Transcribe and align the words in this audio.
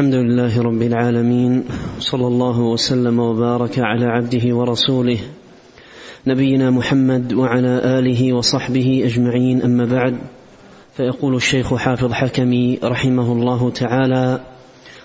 الحمد 0.00 0.14
لله 0.14 0.62
رب 0.62 0.82
العالمين 0.82 1.64
صلى 1.98 2.26
الله 2.26 2.60
وسلم 2.60 3.18
وبارك 3.18 3.78
على 3.78 4.06
عبده 4.06 4.56
ورسوله 4.56 5.18
نبينا 6.26 6.70
محمد 6.70 7.32
وعلى 7.32 7.68
آله 7.98 8.32
وصحبه 8.32 9.02
أجمعين 9.04 9.62
أما 9.62 9.84
بعد 9.84 10.18
فيقول 10.96 11.34
الشيخ 11.34 11.74
حافظ 11.74 12.12
حكمي 12.12 12.78
رحمه 12.84 13.32
الله 13.32 13.70
تعالى 13.70 14.40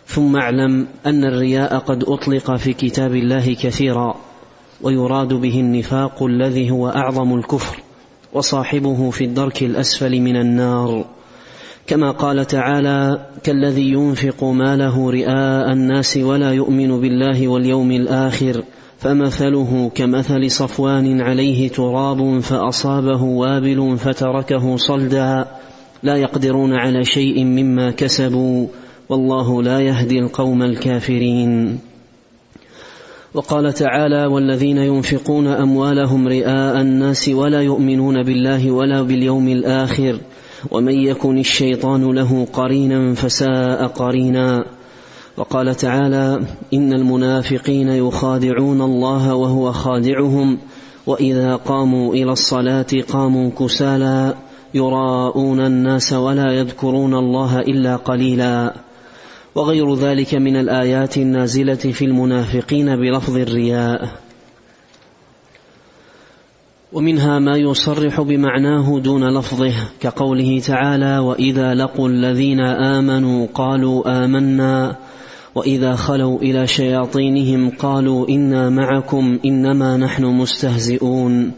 ثم 0.05 0.35
اعلم 0.35 0.87
أن 1.05 1.23
الرياء 1.23 1.77
قد 1.77 2.03
أطلق 2.03 2.55
في 2.55 2.73
كتاب 2.73 3.15
الله 3.15 3.53
كثيرا 3.53 4.15
ويراد 4.81 5.33
به 5.33 5.59
النفاق 5.59 6.23
الذي 6.23 6.71
هو 6.71 6.89
أعظم 6.89 7.35
الكفر 7.35 7.79
وصاحبه 8.33 9.09
في 9.12 9.23
الدرك 9.23 9.63
الأسفل 9.63 10.21
من 10.21 10.35
النار. 10.35 11.05
كما 11.88 12.12
قال 12.12 12.47
تعالى 12.47 13.26
كالذي 13.44 13.90
ينفق 13.90 14.44
ماله 14.44 15.12
رئاء 15.12 15.72
الناس 15.72 16.17
ولا 16.17 16.52
يؤمن 16.52 17.02
بالله 17.02 17.48
واليوم 17.48 17.91
الآخر 17.91 18.63
فمثله 18.99 19.91
كمثل 19.95 20.52
صفوان 20.52 21.21
عليه 21.21 21.70
تراب 21.70 22.40
فأصابه 22.40 23.23
وابل 23.23 23.98
فتركه 23.98 24.77
صلدا 24.77 25.45
لا 26.03 26.16
يقدرون 26.16 26.73
على 26.73 27.03
شيء 27.03 27.43
مما 27.43 27.91
كسبوا 27.91 28.67
والله 29.09 29.63
لا 29.63 29.79
يهدي 29.79 30.20
القوم 30.20 30.63
الكافرين. 30.63 31.79
وقال 33.34 33.73
تعالى 33.73 34.26
والذين 34.26 34.77
ينفقون 34.77 35.48
أموالهم 35.48 36.27
رئاء 36.27 36.81
الناس 36.81 37.29
ولا 37.29 37.62
يؤمنون 37.62 38.23
بالله 38.23 38.71
ولا 38.71 39.02
باليوم 39.02 39.48
الآخر 39.48 40.20
ومن 40.71 40.93
يكن 40.93 41.37
الشيطان 41.37 42.11
له 42.11 42.47
قرينا 42.53 43.13
فساء 43.13 43.87
قرينا. 43.87 44.65
وقال 45.37 45.75
تعالى 45.75 46.39
إن 46.73 46.93
المنافقين 46.93 47.89
يخادعون 47.89 48.81
الله 48.81 49.35
وهو 49.35 49.71
خادعهم 49.71 50.57
وإذا 51.07 51.55
قاموا 51.55 52.13
إلى 52.13 52.31
الصلاة 52.31 52.85
قاموا 53.09 53.49
كسالى 53.59 54.35
يراءون 54.73 55.59
الناس 55.59 56.13
ولا 56.13 56.51
يذكرون 56.51 57.13
الله 57.13 57.59
إلا 57.59 57.95
قليلا. 57.95 58.73
وغير 59.55 59.95
ذلك 59.95 60.35
من 60.35 60.55
الآيات 60.55 61.17
النازلة 61.17 61.75
في 61.75 62.05
المنافقين 62.05 62.95
بلفظ 62.95 63.37
الرياء. 63.37 64.25
ومنها 66.94 67.39
ما 67.39 67.58
يصرح 67.58 68.22
بمعناه 68.22 69.00
دون 69.00 69.38
لفظه 69.38 69.73
كقوله 70.00 70.59
تعالى 70.59 71.17
وإذا 71.17 71.73
لقوا 71.73 72.09
الذين 72.09 72.59
آمنوا 72.59 73.47
قالوا 73.53 74.25
آمنا 74.25 74.95
وإذا 75.56 75.95
خلوا 75.95 76.39
إلى 76.39 76.67
شياطينهم 76.67 77.69
قالوا 77.69 78.30
إنا 78.30 78.69
معكم 78.69 79.39
إنما 79.45 79.97
نحن 79.97 80.25
مستهزئون 80.25 81.52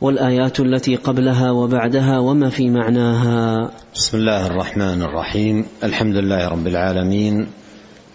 والآيات 0.00 0.60
التي 0.60 0.96
قبلها 0.96 1.50
وبعدها 1.50 2.18
وما 2.18 2.50
في 2.50 2.70
معناها. 2.70 3.70
بسم 3.94 4.18
الله 4.18 4.46
الرحمن 4.46 5.02
الرحيم. 5.02 5.64
الحمد 5.84 6.16
لله 6.16 6.48
رب 6.48 6.66
العالمين 6.66 7.46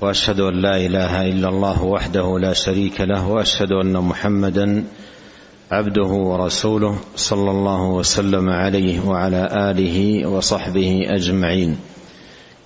وأشهد 0.02 0.39
أن 0.39 0.61
لا 0.61 0.78
إله 0.78 1.22
إلا 1.30 1.50
الله 1.50 1.83
وحده 1.83 2.39
لا 2.39 2.53
شريك 2.53 3.02
له 3.02 3.28
وأشهد 3.30 3.72
أن 3.72 3.94
محمدا 3.94 4.83
عبده 5.72 6.08
ورسوله 6.08 7.00
صلى 7.16 7.52
الله 7.52 7.84
وسلم 7.90 8.50
عليه 8.50 9.00
وعلى 9.06 9.72
آله 9.72 10.28
وصحبه 10.28 11.06
أجمعين. 11.08 11.78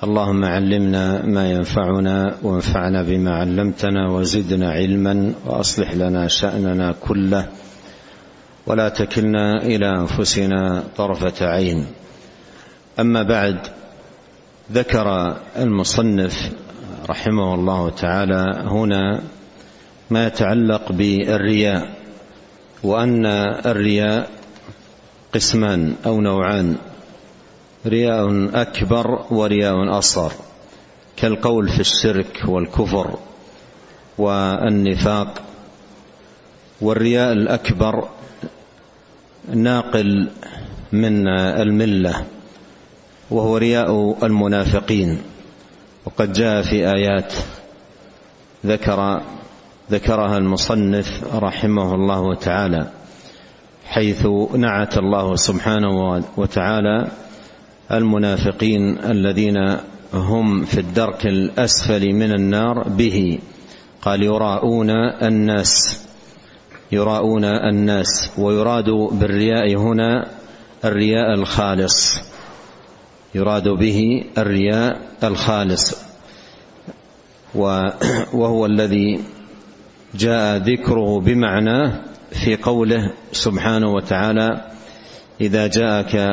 اللهم 0.04 0.46
علمنا 0.46 1.26
ما 1.26 1.52
ينفعنا 1.52 2.36
وانفعنا 2.44 3.04
بما 3.04 3.32
علمتنا 3.32 4.12
وزدنا 4.12 4.72
علما 4.72 5.34
وأصلح 5.46 5.94
لنا 5.94 6.28
شأننا 6.28 6.96
كله. 7.02 7.48
ولا 8.68 8.90
تكلنا 8.90 9.58
إلى 9.64 9.90
أنفسنا 9.90 10.84
طرفة 10.98 11.46
عين. 11.46 11.86
أما 13.00 13.24
بعد 13.24 13.58
ذكر 14.72 15.38
المصنف 15.58 16.52
رحمه 17.10 17.56
الله 17.56 17.90
تعالى 17.90 18.64
هنا 18.66 19.22
ما 20.10 20.28
يتعلق 20.28 20.92
بالرياء. 20.92 22.01
وأن 22.84 23.26
الرياء 23.66 24.30
قسمان 25.34 25.96
أو 26.06 26.22
نوعان 26.22 26.76
رياء 27.86 28.50
أكبر 28.62 29.26
ورياء 29.32 29.98
أصغر 29.98 30.32
كالقول 31.18 31.70
في 31.70 31.80
الشرك 31.80 32.42
والكفر 32.46 33.20
والنفاق. 34.18 35.42
والرياء 36.82 37.32
الأكبر 37.32 38.10
ناقل 39.54 40.30
من 40.92 41.28
الملة 41.38 42.26
وهو 43.32 43.58
رياء 43.58 44.18
المنافقين. 44.24 45.22
وقد 46.06 46.34
جاء 46.34 46.62
في 46.62 46.92
آيات 46.92 47.34
ذكر 48.66 49.22
ذكرها 49.92 50.38
المصنف 50.38 51.36
رحمه 51.36 51.96
الله 51.96 52.36
تعالى 52.36 52.92
حيث 53.86 54.26
نعت 54.56 54.98
الله 54.98 55.36
سبحانه 55.36 56.24
وتعالى 56.38 57.08
المنافقين 57.92 58.98
الذين 59.04 59.78
هم 60.14 60.66
في 60.66 60.80
الدرك 60.80 61.28
الأسفل 61.28 62.14
من 62.14 62.32
النار 62.32 62.90
به. 62.90 63.40
قال 64.02 64.24
يراءون 64.24 64.90
الناس 65.24 66.04
يراءون 66.92 67.46
الناس 67.46 68.32
ويراد 68.38 68.90
بالرياء 69.12 69.76
هنا 69.76 70.28
الرياء 70.86 71.34
الخالص. 71.34 72.20
يراد 73.36 73.68
به 73.68 74.24
الرياء 74.38 75.00
الخالص. 75.24 75.96
وهو 78.34 78.66
الذي 78.66 79.20
جاء 80.16 80.58
ذكره 80.58 81.20
بمعناه 81.20 82.02
في 82.32 82.56
قوله 82.56 83.14
سبحانه 83.32 83.94
وتعالى 83.94 84.62
إذا 85.42 85.68
جاءك 85.68 86.30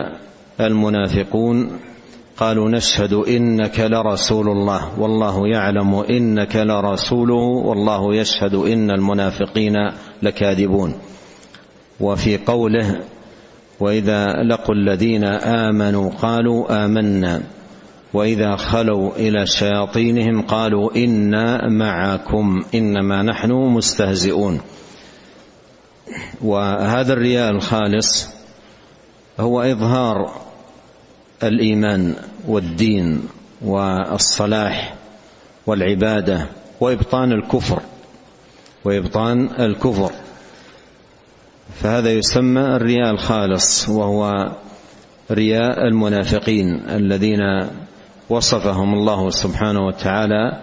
المنافقون 0.60 1.70
قالوا 2.36 2.70
نشهد 2.70 3.12
إنك 3.12 3.80
لرسول 3.80 4.48
الله 4.48 5.00
والله 5.00 5.48
يعلم 5.48 5.94
إنك 5.94 6.56
لرسوله 6.56 7.34
والله 7.34 8.14
يشهد 8.14 8.54
إن 8.54 8.90
المنافقين 8.90 9.74
لكاذبون. 10.22 10.94
وفي 12.00 12.36
قوله 12.36 13.00
وإذا 13.80 14.26
لقوا 14.26 14.74
الذين 14.74 15.24
آمنوا 15.24 16.10
قالوا 16.10 16.84
آمنا. 16.84 17.42
وإذا 18.14 18.56
خلوا 18.56 19.16
إلى 19.16 19.46
شياطينهم 19.46 20.42
قالوا 20.42 20.96
إنا 20.96 21.68
معكم 21.68 22.64
إنما 22.74 23.22
نحن 23.22 23.52
مستهزئون. 23.52 24.60
وهذا 26.42 27.12
الرياء 27.12 27.50
الخالص 27.50 28.28
هو 29.40 29.62
إظهار 29.62 30.40
الإيمان 31.42 32.14
والدين 32.48 33.28
والصلاح 33.62 34.94
والعبادة 35.66 36.46
وإبطان 36.80 37.32
الكفر 37.32 37.82
وإبطان 38.84 39.48
الكفر. 39.60 40.12
فهذا 41.74 42.12
يسمى 42.12 42.60
الرياء 42.60 43.10
الخالص 43.10 43.88
وهو 43.88 44.52
رياء 45.30 45.86
المنافقين 45.88 46.88
الذين 46.88 47.40
وصفهم 48.30 48.94
الله 48.94 49.30
سبحانه 49.30 49.86
وتعالى 49.86 50.62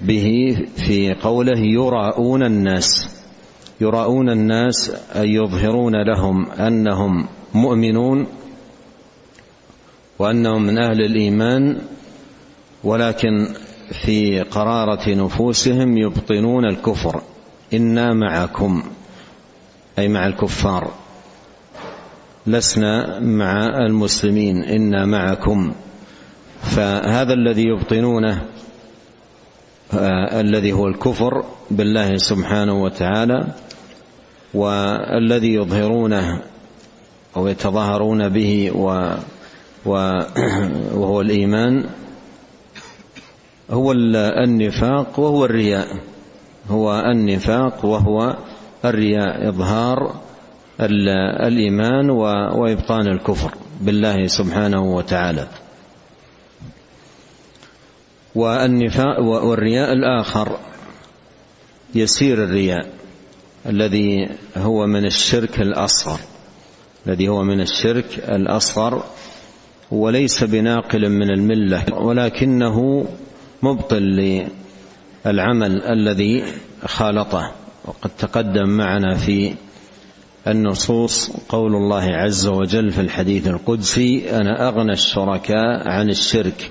به 0.00 0.56
في 0.76 1.14
قوله 1.14 1.58
يراءون 1.58 2.42
الناس. 2.42 3.08
يراءون 3.80 4.30
الناس 4.30 4.90
أي 5.16 5.34
يظهرون 5.34 6.02
لهم 6.02 6.50
أنهم 6.50 7.28
مؤمنون 7.54 8.26
وأنهم 10.18 10.62
من 10.62 10.78
أهل 10.78 11.00
الإيمان 11.00 11.78
ولكن 12.84 13.54
في 14.04 14.40
قرارة 14.40 15.14
نفوسهم 15.14 15.98
يبطنون 15.98 16.64
الكفر. 16.64 17.22
إنا 17.74 18.14
معكم 18.14 18.82
أي 19.98 20.08
مع 20.08 20.26
الكفار. 20.26 20.92
لسنا 22.46 23.20
مع 23.20 23.66
المسلمين 23.86 24.64
إنا 24.64 25.06
معكم. 25.06 25.74
فهذا 26.62 27.32
الذي 27.32 27.64
يبطنونه 27.64 28.42
الذي 30.32 30.72
هو 30.72 30.86
الكفر 30.86 31.44
بالله 31.70 32.16
سبحانه 32.16 32.82
وتعالى 32.82 33.46
والذي 34.54 35.54
يظهرونه 35.54 36.42
أو 37.36 37.46
يتظاهرون 37.46 38.28
به 38.28 38.70
وهو 40.98 41.20
الإيمان 41.20 41.84
هو 43.70 43.92
النفاق 43.92 45.20
وهو 45.20 45.44
الرياء. 45.44 45.86
هو 46.68 47.00
النفاق 47.00 47.84
وهو 47.84 48.36
الرياء 48.84 49.48
إظهار 49.48 50.14
الإيمان 51.46 52.10
وإبطان 52.10 53.06
الكفر 53.06 53.54
بالله 53.80 54.26
سبحانه 54.26 54.82
وتعالى. 54.82 55.46
والنفاق 58.34 59.20
والرياء 59.20 59.92
الآخر 59.92 60.58
يسير 61.94 62.44
الرياء 62.44 62.86
الذي 63.66 64.28
هو 64.56 64.86
من 64.86 65.04
الشرك 65.04 65.60
الأصغر. 65.60 66.20
الذي 67.06 67.28
هو 67.28 67.42
من 67.42 67.60
الشرك 67.60 68.24
الأصغر 68.28 69.04
وليس 69.90 70.44
بناقل 70.44 71.08
من 71.08 71.30
الملة 71.30 71.84
ولكنه 71.94 73.06
مبطل 73.62 74.02
للعمل 75.26 75.82
الذي 75.82 76.44
خالطه. 76.84 77.52
وقد 77.84 78.10
تقدم 78.18 78.68
معنا 78.68 79.14
في 79.14 79.54
النصوص 80.46 81.30
قول 81.48 81.74
الله 81.74 82.02
عز 82.02 82.46
وجل 82.46 82.90
في 82.90 83.00
الحديث 83.00 83.46
القدسي 83.46 84.36
أنا 84.36 84.68
أغنى 84.68 84.92
الشركاء 84.92 85.88
عن 85.88 86.10
الشرك 86.10 86.70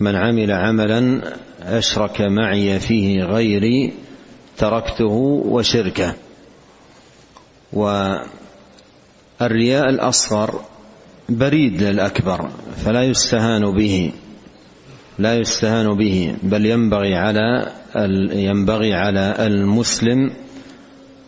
من 0.00 0.16
عمل 0.16 0.50
عملا 0.50 1.20
أشرك 1.62 2.20
معي 2.20 2.80
فيه 2.80 3.24
غيري 3.24 3.92
تركته 4.58 5.42
وشركه. 5.46 6.14
والرياء 7.72 8.28
الأصغر 9.88 10.60
بريد 11.28 11.82
للأكبر 11.82 12.50
فلا 12.84 13.02
يستهان 13.02 13.72
به 13.72 14.12
لا 15.18 15.34
يستهان 15.34 15.96
به 15.96 16.36
بل 16.42 16.66
ينبغي 16.66 17.14
على 17.14 17.72
ينبغي 18.32 18.94
على 18.94 19.34
المسلم 19.38 20.30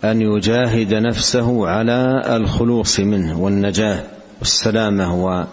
أن 0.05 0.23
يجاهد 0.23 0.95
نفسه 0.95 1.69
على 1.69 2.23
الخلوص 2.37 3.01
منه 3.01 3.41
والنجاة 3.41 4.05
والسلامة 4.39 5.47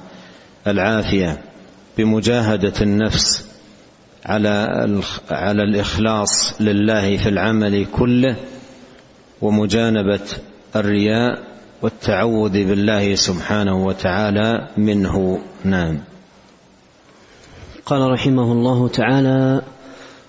والعافية. 0.66 1.42
بمجاهدة 1.98 2.74
النفس 2.82 3.46
على 4.26 4.68
على 5.30 5.64
الإخلاص 5.64 6.62
لله 6.62 7.18
في 7.18 7.30
العمل 7.30 7.86
كله 7.86 8.36
ومجانبة 9.42 10.20
الرياء 10.76 11.44
والتعوذ 11.82 12.52
بالله 12.52 13.16
سبحانه 13.16 13.86
وتعالى 13.86 14.68
منه. 14.78 15.40
نعم. 15.64 15.98
قال 17.86 18.12
رحمه 18.12 18.52
الله 18.52 18.88
تعالى 18.88 19.62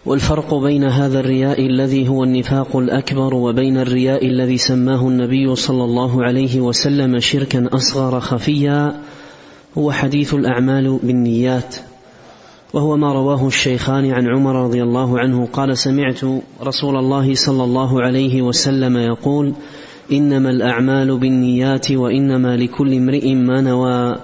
والفرق 0.07 0.55
بين 0.55 0.85
هذا 0.85 1.21
الرياء 1.21 1.67
الذي 1.67 2.09
هو 2.09 2.25
النفاق 2.25 2.77
الأكبر 2.77 3.35
وبين 3.35 3.77
الرياء 3.79 4.27
الذي 4.27 4.59
سماه 4.59 5.09
النبي 5.09 5.57
صلى 5.57 5.85
الله 5.85 6.25
عليه 6.25 6.61
وسلم 6.61 7.21
شركا 7.21 7.69
أصغر 7.73 8.21
خفيا 8.21 9.01
هو 9.79 9.93
حديث 9.93 10.35
الأعمال 10.35 10.99
بالنيات 11.03 11.77
وهو 12.75 12.97
ما 12.97 13.13
رواه 13.13 13.47
الشيخان 13.47 14.11
عن 14.11 14.27
عمر 14.27 14.65
رضي 14.65 14.83
الله 14.83 15.19
عنه 15.19 15.47
قال 15.47 15.79
سمعت 15.79 16.25
رسول 16.63 16.97
الله 16.97 17.35
صلى 17.35 17.65
الله 17.65 18.03
عليه 18.03 18.43
وسلم 18.43 18.97
يقول 18.97 19.53
إنما 20.13 20.51
الأعمال 20.51 21.19
بالنيات 21.19 21.93
وإنما 21.93 22.57
لكل 22.57 22.95
امرئ 22.95 23.35
ما 23.35 23.61
نوى 23.61 24.17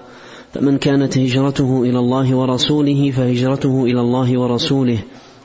فمن 0.54 0.78
كانت 0.78 1.18
هجرته 1.18 1.82
إلى 1.82 1.98
الله 1.98 2.34
ورسوله 2.34 3.10
فهجرته 3.10 3.84
إلى 3.84 4.00
الله 4.00 4.40
ورسوله 4.40 4.98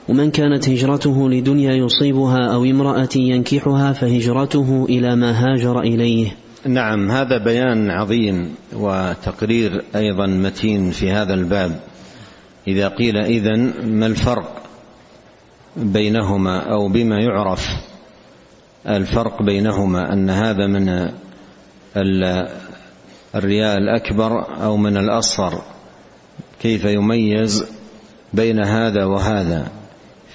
ومن 0.09 0.31
كانت 0.31 0.69
هجرته 0.69 1.29
لدنيا 1.29 1.73
يصيبها 1.73 2.53
أو 2.53 2.63
امرأة 2.63 3.09
ينكحها 3.15 3.93
فهجرته 3.93 4.85
إلى 4.89 5.15
ما 5.15 5.31
هاجر 5.31 5.79
إليه. 5.79 6.35
نعم 6.65 7.11
هذا 7.11 7.37
بيان 7.37 7.91
عظيم 7.91 8.55
وتقرير 8.73 9.83
أيضا 9.95 10.27
متين 10.27 10.91
في 10.91 11.11
هذا 11.11 11.33
الباب. 11.33 11.79
إذا 12.67 12.87
قيل 12.87 13.17
إذن 13.17 13.73
ما 13.83 14.05
الفرق 14.05 14.63
بينهما 15.77 16.71
أو 16.71 16.87
بما 16.87 17.15
يعرف؟ 17.19 17.67
الفرق 18.87 19.41
بينهما 19.41 20.13
أن 20.13 20.29
هذا 20.29 20.67
من 20.67 21.09
الرياء 23.35 23.77
الأكبر 23.77 24.63
أو 24.63 24.77
من 24.77 24.97
الاصغر 24.97 25.61
كيف 26.61 26.85
يميز 26.85 27.65
بين 28.33 28.63
هذا 28.63 29.05
وهذا؟ 29.05 29.67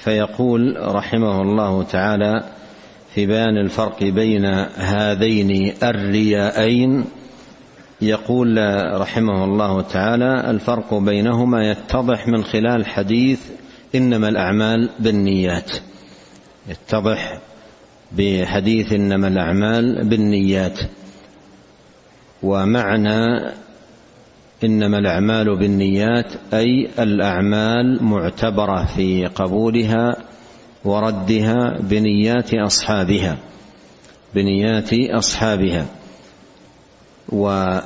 فيقول 0.05 0.77
رحمه 0.81 1.43
الله 1.43 1.83
تعالى 1.83 2.45
في 3.15 3.27
بيان 3.27 3.57
الفرق 3.57 4.03
بين 4.03 4.45
هذين 4.77 5.73
الرياءين 5.83 7.05
يقول 8.01 8.59
رحمه 9.01 9.45
الله 9.45 9.83
تعالى 9.83 10.51
الفرق 10.51 10.95
بينهما 10.95 11.71
يتضح 11.71 12.29
من 12.29 12.45
خلال 12.45 12.87
حديث 12.87 13.41
إنما 13.95 14.29
الأعمال 14.29 14.91
بالنيات. 14.99 15.71
يتضح 16.69 17.39
بحديث 18.13 18.93
إنما 18.93 19.29
الأعمال 19.29 20.09
بالنيات. 20.09 20.81
ومعنى 22.43 23.53
إنما 24.65 24.99
الأعمال 24.99 25.59
بالنيات 25.59 26.33
أي 26.55 26.89
الأعمال 26.99 28.05
معتبرة 28.05 28.85
في 28.85 29.27
قبولها 29.27 30.17
وردها 30.85 31.79
بنيات 31.81 32.55
أصحابها 32.55 33.39
بنيات 34.35 34.91
أصحابها. 34.93 35.87
و 37.29 37.79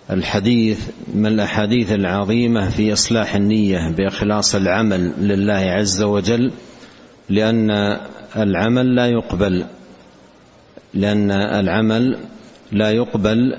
والحديث 0.10 0.80
من 1.14 1.26
الأحاديث 1.26 1.92
العظيمة 1.92 2.70
في 2.70 2.94
إصلاح 2.94 3.36
النية 3.36 3.90
بإخلاص 3.90 4.56
العمل 4.56 5.14
لله 5.18 5.54
عز 5.54 6.02
وجل؟ 6.02 6.52
لأن 7.30 7.72
العمل 8.38 8.96
لا 8.96 9.08
يقبل 9.08 9.66
لأن 10.94 11.32
العمل 11.32 12.18
لا 12.72 12.92
يقبل 12.92 13.58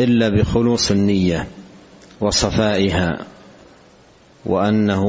إلا 0.00 0.28
بخلوص 0.28 0.90
النية 0.90 1.48
وصفائها. 2.20 3.18
وأنه 4.46 5.04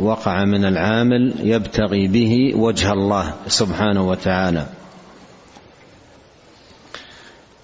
وقع 0.00 0.44
من 0.44 0.64
العامل 0.64 1.34
يبتغي 1.42 2.08
به 2.08 2.52
وجه 2.54 2.92
الله 2.92 3.34
سبحانه 3.48 4.08
وتعالى. 4.08 4.66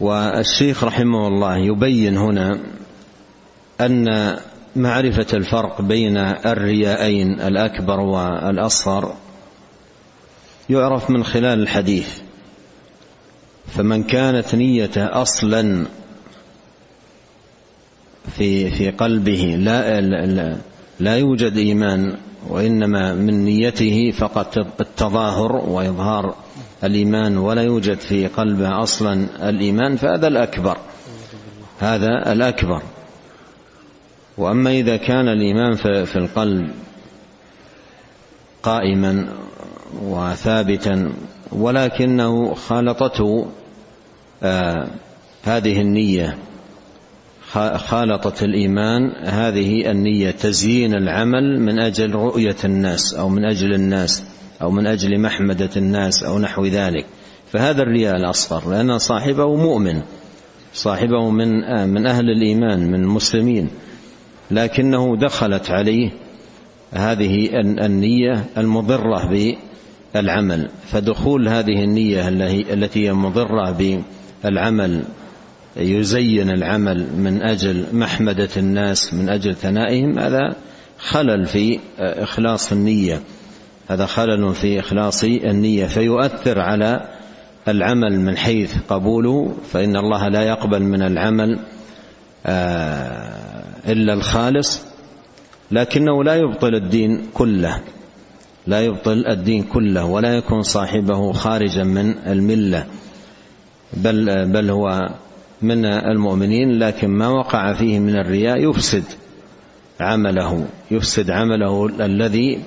والشيخ 0.01 0.85
رحمه 0.85 1.29
الله 1.29 1.57
يبين 1.57 2.17
هنا 2.17 2.59
أن 3.81 4.37
معرفة 4.77 5.27
الفرق 5.35 5.83
بين 5.83 6.17
الرياءين 6.17 7.41
الأكبر 7.41 8.01
والأصغر 8.01 9.15
يعرف 10.71 11.11
من 11.11 11.25
خلال 11.25 11.63
الحديث. 11.63 12.19
فمن 13.75 14.03
كانت 14.03 14.55
نيته 14.55 15.23
أصلا 15.23 15.87
في 18.37 18.71
في 18.71 18.91
قلبه 18.91 19.57
لا 19.59 20.01
لا, 20.01 20.27
لا 20.27 20.57
يوجد 21.11 21.57
إيمان 21.57 22.17
وإنما 22.49 23.15
من 23.15 23.45
نيته 23.45 24.11
فقط 24.11 24.59
التظاهر 24.81 25.57
وإظهار 25.57 26.35
الإيمان 26.85 27.39
ولا 27.39 27.63
يوجد 27.63 27.99
في 27.99 28.27
قلبه 28.27 28.83
أصلا 28.83 29.27
الإيمان 29.49 29.97
فهذا 29.97 30.29
الأكبر. 30.29 30.77
هذا 31.81 32.33
الأكبر. 32.33 32.83
وأما 34.39 34.71
إذا 34.71 34.97
كان 34.97 35.29
الإيمان 35.29 35.75
في 36.05 36.17
القلب 36.17 36.71
قائما 38.63 39.29
وثابتا 40.03 41.13
ولكنه 41.53 42.55
خالطته 42.55 43.47
آه 44.43 44.89
هذه 45.45 45.81
النية 45.81 46.39
خالطت 47.77 48.43
الإيمان. 48.43 49.13
هذه 49.25 49.91
النية 49.91 50.31
تزيين 50.31 50.95
العمل 50.95 51.61
من 51.61 51.79
أجل 51.79 52.15
رؤية 52.15 52.57
الناس 52.65 53.15
أو 53.15 53.29
من 53.29 53.45
أجل 53.45 53.75
الناس 53.75 54.25
أو 54.63 54.71
من 54.71 54.87
أجل 54.87 55.21
محمدة 55.21 55.71
الناس 55.77 56.23
أو 56.23 56.39
نحو 56.39 56.67
ذلك. 56.67 57.07
فهذا 57.53 57.83
الرياء 57.83 58.17
الأصغر 58.17 58.71
لأن 58.71 58.99
صاحبه 58.99 59.57
مؤمن. 59.57 60.03
صاحبه 60.75 61.31
من 61.31 61.65
آه 61.65 61.87
من 61.87 62.07
أهل 62.07 62.31
الإيمان 62.31 62.87
من 62.87 63.03
المسلمين 63.03 63.69
لكنه 64.51 65.17
دخلت 65.17 65.71
عليه 65.71 66.11
هذه 66.93 67.49
النية 67.61 68.45
المضرة 68.59 69.31
بالعمل. 70.15 70.69
فدخول 70.87 71.49
هذه 71.49 71.85
النية 71.85 72.29
التي 72.73 73.09
هي 73.09 73.13
مضرة 73.13 73.77
بالعمل 74.45 75.03
يزين 75.77 76.51
العمل 76.51 77.07
من 77.17 77.43
أجل 77.43 77.85
محمدة 77.93 78.49
الناس 78.57 79.15
من 79.15 79.29
أجل 79.29 79.55
ثنائهم 79.55 80.19
هذا 80.19 80.57
خلل 80.99 81.47
في 81.47 81.79
إخلاص 81.99 82.73
النية. 82.73 83.21
هذا 83.89 84.07
خلل 84.07 84.55
في 84.55 84.81
إخلاص 84.81 85.25
النية. 85.25 85.87
فيؤثر 85.87 86.61
على 86.61 87.09
العمل 87.69 88.21
من 88.21 88.37
حيث 88.37 88.75
قبوله 88.89 89.55
فإن 89.73 89.97
الله 89.97 90.29
لا 90.29 90.43
يقبل 90.43 90.83
من 90.83 91.03
العمل 91.03 91.59
آه، 92.47 93.65
إلا 93.89 94.13
الخالص 94.15 94.83
لكنه 95.71 96.25
لا 96.25 96.35
يبطل 96.35 96.75
الدين 96.75 97.23
كله. 97.35 97.81
لا 98.67 98.81
يبطل 98.81 99.27
الدين 99.27 99.63
كله 99.63 100.05
ولا 100.05 100.37
يكون 100.37 100.63
صاحبه 100.63 101.33
خارجا 101.33 101.85
من 101.85 102.19
الملة 102.27 102.87
بل 103.97 104.47
بل 104.53 104.71
هو 104.71 105.09
من 105.63 105.85
المؤمنين 105.85 106.79
لكن 106.79 107.09
ما 107.11 107.29
وقع 107.29 107.73
فيه 107.73 107.99
من 107.99 108.17
الرياء 108.17 108.71
يفسد 108.71 109.05
عمله 110.01 110.67
يفسد 110.91 111.31
عمله 111.31 111.87
الذي 111.87 112.59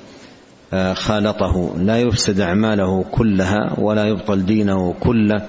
آه، 0.73 0.93
خالطه. 0.93 1.77
لا 1.77 1.99
يفسد 1.99 2.39
أعماله 2.39 3.03
كلها 3.11 3.79
ولا 3.79 4.07
يبطل 4.07 4.45
دينه 4.45 4.93
كله 4.99 5.45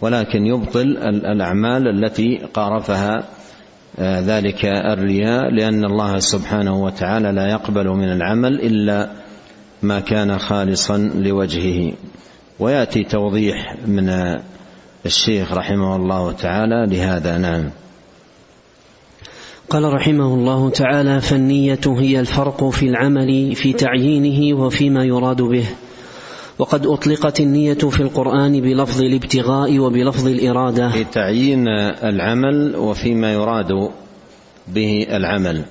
ولكن 0.00 0.46
يبطل 0.46 0.96
الأعمال 1.06 1.88
التي 1.88 2.38
قارفها 2.54 3.22
آه، 3.98 4.20
ذلك 4.20 4.64
الرياء 4.64 5.50
لأن 5.50 5.84
الله 5.84 6.18
سبحانه 6.18 6.82
وتعالى 6.82 7.32
لا 7.32 7.50
يقبل 7.50 7.88
من 7.88 8.12
العمل 8.12 8.60
إلا 8.60 9.10
ما 9.82 10.00
كان 10.00 10.38
خالصا 10.38 10.98
لوجهه. 10.98 11.92
ويأتي 12.58 13.04
توضيح 13.04 13.76
من 13.86 14.08
الشيخ 15.06 15.52
رحمه 15.52 15.96
الله 15.96 16.32
تعالى 16.32 16.86
لهذا 16.96 17.38
نعم. 17.38 17.70
قال 19.70 19.92
رحمه 19.92 20.34
الله 20.34 20.70
تعالى 20.70 21.20
فالنية 21.20 21.80
هي 21.86 22.20
الفرق 22.20 22.68
في 22.68 22.88
العمل 22.88 23.54
في 23.54 23.72
تعيينه 23.72 24.58
وفيما 24.58 25.04
يراد 25.04 25.42
به. 25.42 25.66
وقد 26.58 26.86
أطلقت 26.86 27.40
النية 27.40 27.74
في 27.74 28.00
القرآن 28.00 28.60
بلفظ 28.60 29.02
الابتغاء 29.02 29.78
وبلفظ 29.78 30.26
الإرادة. 30.26 30.90
في 30.90 31.04
تعيين 31.04 31.68
العمل 32.04 32.76
وفيما 32.76 33.32
يراد 33.32 33.90
به 34.68 35.06
العمل. 35.10 35.64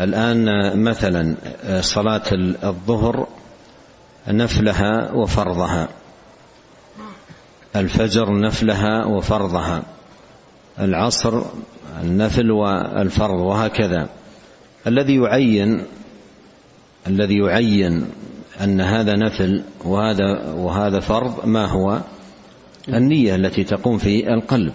الآن 0.00 0.46
مثلا 0.82 1.36
صلاة 1.80 2.32
الظهر 2.64 3.26
نفلها 4.28 5.12
وفرضها. 5.12 5.88
الفجر 7.76 8.40
نفلها 8.40 9.06
وفرضها. 9.06 9.82
العصر 10.80 11.42
النفل 12.02 12.50
والفرض 12.50 13.40
وهكذا. 13.40 14.08
الذي 14.86 15.16
يعين 15.16 15.82
الذي 17.06 17.38
يعين 17.38 18.06
أن 18.60 18.80
هذا 18.80 19.12
نفل 19.16 19.62
وهذا 19.84 20.52
وهذا 20.52 21.00
فرض 21.00 21.46
ما 21.46 21.64
هو؟ 21.66 22.00
النية 22.88 23.34
التي 23.34 23.64
تقوم 23.64 23.98
في 23.98 24.34
القلب. 24.34 24.72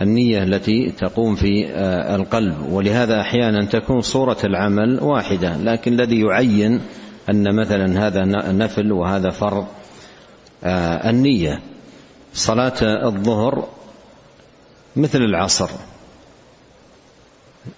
النية 0.00 0.42
التي 0.42 0.92
تقوم 0.98 1.34
في 1.34 1.66
آه، 1.66 2.16
القلب. 2.16 2.54
ولهذا 2.70 3.20
أحيانا 3.20 3.64
تكون 3.64 4.00
صورة 4.00 4.38
العمل 4.44 5.00
واحدة 5.02 5.56
لكن 5.56 5.92
الذي 5.92 6.20
يعين 6.20 6.80
أن 7.30 7.56
مثلا 7.56 8.06
هذا 8.06 8.24
نفل 8.52 8.92
وهذا 8.92 9.30
فرض 9.30 9.66
آه، 10.64 11.10
صلاة 12.38 13.06
الظهر 13.06 13.68
مثل 14.96 15.18
العصر. 15.18 15.70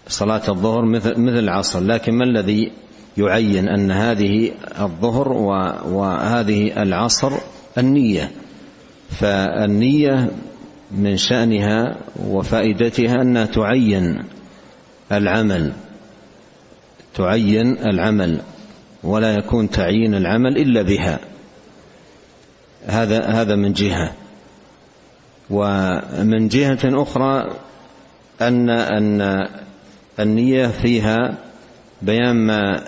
صلاة 0.09 0.43
الظهر 0.49 0.85
مثل 0.85 1.21
مثل 1.21 1.39
العصر 1.39 1.81
لكن 1.81 2.15
ما 2.15 2.25
الذي 2.25 2.73
يعين 3.19 3.69
أن 3.69 3.91
هذه 3.91 4.53
الظهر 4.81 5.33
وهذه 5.89 6.83
العصر 6.83 7.33
النية؟ 7.79 8.31
فالنية 9.11 10.31
من 10.91 11.17
شأنها 11.17 11.97
وفائدتها 12.17 13.23
أنها 13.23 13.45
تعين 13.45 14.25
العمل. 15.13 15.73
تعين 17.15 17.79
العمل 17.79 18.41
ولا 19.03 19.35
يكون 19.35 19.71
تعيين 19.71 20.15
العمل 20.15 20.57
إلا 20.57 20.83
بها. 20.83 21.19
هذا 22.87 23.25
هذا 23.25 23.55
من 23.55 23.73
جهة. 23.73 24.20
ومن 25.51 26.49
جهة 26.49 26.79
أخرى 26.85 27.51
أن 28.43 28.71
أن 28.71 29.49
النية 30.21 30.67
فيها 30.67 31.39
بيان 32.03 32.37
ما 32.47 32.81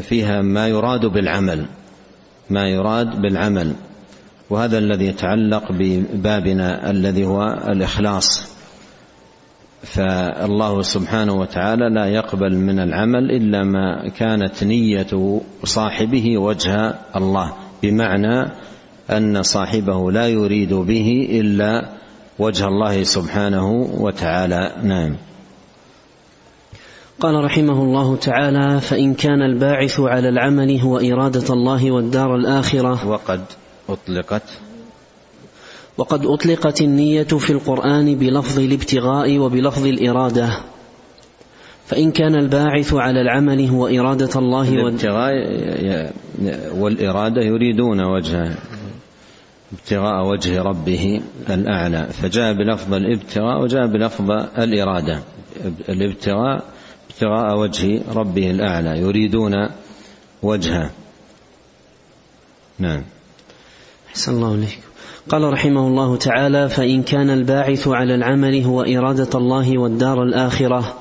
فيها 0.00 0.42
ما 0.42 0.68
يراد 0.68 1.06
بالعمل. 1.06 1.66
ما 2.50 2.68
يراد 2.68 3.20
بالعمل. 3.20 3.72
وهذا 4.50 4.78
الذي 4.78 5.06
يتعلق 5.06 5.72
ببابنا 5.72 6.90
الذي 6.90 7.24
هو 7.24 7.42
الإخلاص. 7.68 8.56
فالله 9.82 10.82
سبحانه 10.82 11.32
وتعالى 11.32 11.88
لا 11.88 12.06
يقبل 12.06 12.56
من 12.56 12.78
العمل 12.80 13.30
إلا 13.30 13.64
ما 13.64 14.08
كانت 14.08 14.64
نية 14.64 15.40
صاحبه 15.64 16.38
وجه 16.38 16.94
الله. 17.16 17.52
بمعنى 17.82 18.50
أن 19.10 19.42
صاحبه 19.42 20.12
لا 20.12 20.28
يريد 20.28 20.74
به 20.74 21.28
إلا 21.30 21.88
وجه 22.38 22.68
الله 22.68 23.02
سبحانه 23.02 23.70
وتعالى. 23.98 24.72
نعم. 24.82 25.16
قال 27.20 27.44
رحمه 27.44 27.82
الله 27.82 28.16
تعالى 28.16 28.80
فإن 28.80 29.14
كان 29.14 29.42
الباعث 29.42 30.00
على 30.00 30.28
العمل 30.28 30.80
هو 30.80 30.98
إرادة 30.98 31.54
الله 31.54 31.90
والدار 31.90 32.36
الآخرة. 32.36 33.08
وقد 33.08 33.40
أطلقت. 33.88 34.42
وقد 35.98 36.26
أطلقت 36.26 36.80
النية 36.80 37.22
في 37.22 37.50
القرآن 37.50 38.14
بلفظ 38.14 38.58
الابتغاء 38.58 39.38
وبلفظ 39.38 39.86
الإرادة. 39.86 40.48
فإن 41.86 42.12
كان 42.12 42.34
الباعث 42.34 42.94
على 42.94 43.20
العمل 43.20 43.68
هو 43.68 43.86
إرادة 43.86 44.40
الله 44.40 44.68
الابتغاء 44.68 45.32
والإرادة 46.74 47.42
يريدون 47.42 48.00
وجهه. 48.00 48.56
ابتغاء 49.76 50.26
وجه 50.26 50.62
ربه 50.62 51.22
الأعلى 51.50 52.06
فجاء 52.12 52.52
بلفظ 52.52 52.94
الابتغاء 52.94 53.62
وجاء 53.62 53.86
بلفظ 53.86 54.30
الإرادة. 54.58 55.22
الابتغاء 55.88 56.64
ابتغاء 57.10 57.58
وجه 57.58 58.00
ربه 58.12 58.50
الأعلى 58.50 59.00
يريدون 59.00 59.52
وجهه. 60.42 60.90
نعم. 62.78 63.02
أحسن 64.08 64.32
الله 64.32 64.54
إليك. 64.54 64.78
قال 65.28 65.52
رحمه 65.52 65.86
الله 65.86 66.16
تعالى 66.16 66.68
فإن 66.68 67.02
كان 67.02 67.30
الباعث 67.30 67.88
على 67.88 68.14
العمل 68.14 68.64
هو 68.64 68.82
إرادة 68.82 69.30
الله 69.34 69.78
والدار 69.78 70.22
الآخرة 70.22 70.94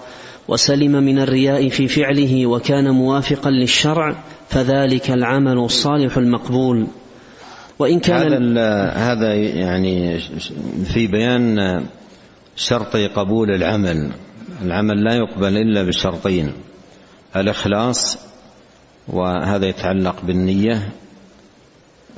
وسلم 0.47 0.91
من 0.91 1.19
الرياء 1.19 1.69
في 1.69 1.87
فعله 1.87 2.45
وكان 2.45 2.89
موافقا 2.89 3.49
للشرع 3.49 4.15
فذلك 4.49 5.11
العمل 5.11 5.57
الصالح 5.57 6.17
المقبول. 6.17 6.87
وإن 7.79 7.99
كان 7.99 8.57
هذا 8.57 8.89
هذا 8.89 9.33
يعني 9.33 10.19
في 10.85 11.07
بيان 11.07 11.83
شرط 12.55 12.95
قبول 12.95 13.51
العمل. 13.51 14.11
العمل 14.61 15.03
لا 15.03 15.13
يقبل 15.13 15.57
إلا 15.57 15.83
بشرطين. 15.83 16.51
الإخلاص 17.35 18.17
وهذا 19.07 19.65
يتعلق 19.65 20.15
بالنية 20.23 20.89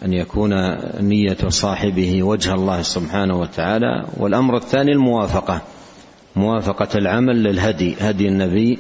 أن 0.06 0.14
يكون 0.14 0.54
نية 1.02 1.38
صاحبه 1.48 2.24
وجه 2.24 2.54
الله 2.54 2.82
سبحانه 2.82 3.40
وتعالى. 3.40 4.06
والأمر 4.18 4.58
الثاني 4.58 4.92
الموافقة. 4.92 5.62
موافقة 6.36 6.98
العمل 6.98 7.44
للهدي 7.44 7.96
هدي 8.00 8.28
النبي 8.28 8.80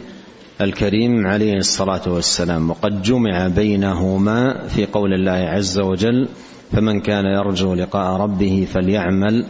الكريم 0.61 1.27
عليه 1.27 1.53
الصلاة 1.53 2.01
والسلام. 2.07 2.69
وقد 2.69 3.01
جمع 3.01 3.47
بينهما 3.47 4.67
في 4.67 4.85
قول 4.85 5.13
الله 5.13 5.31
عز 5.31 5.79
وجل 5.79 6.27
فمن 6.71 6.99
كان 6.99 7.25
يرجو 7.25 7.73
لقاء 7.73 8.21
ربه 8.21 8.67
فليعمل 8.73 9.45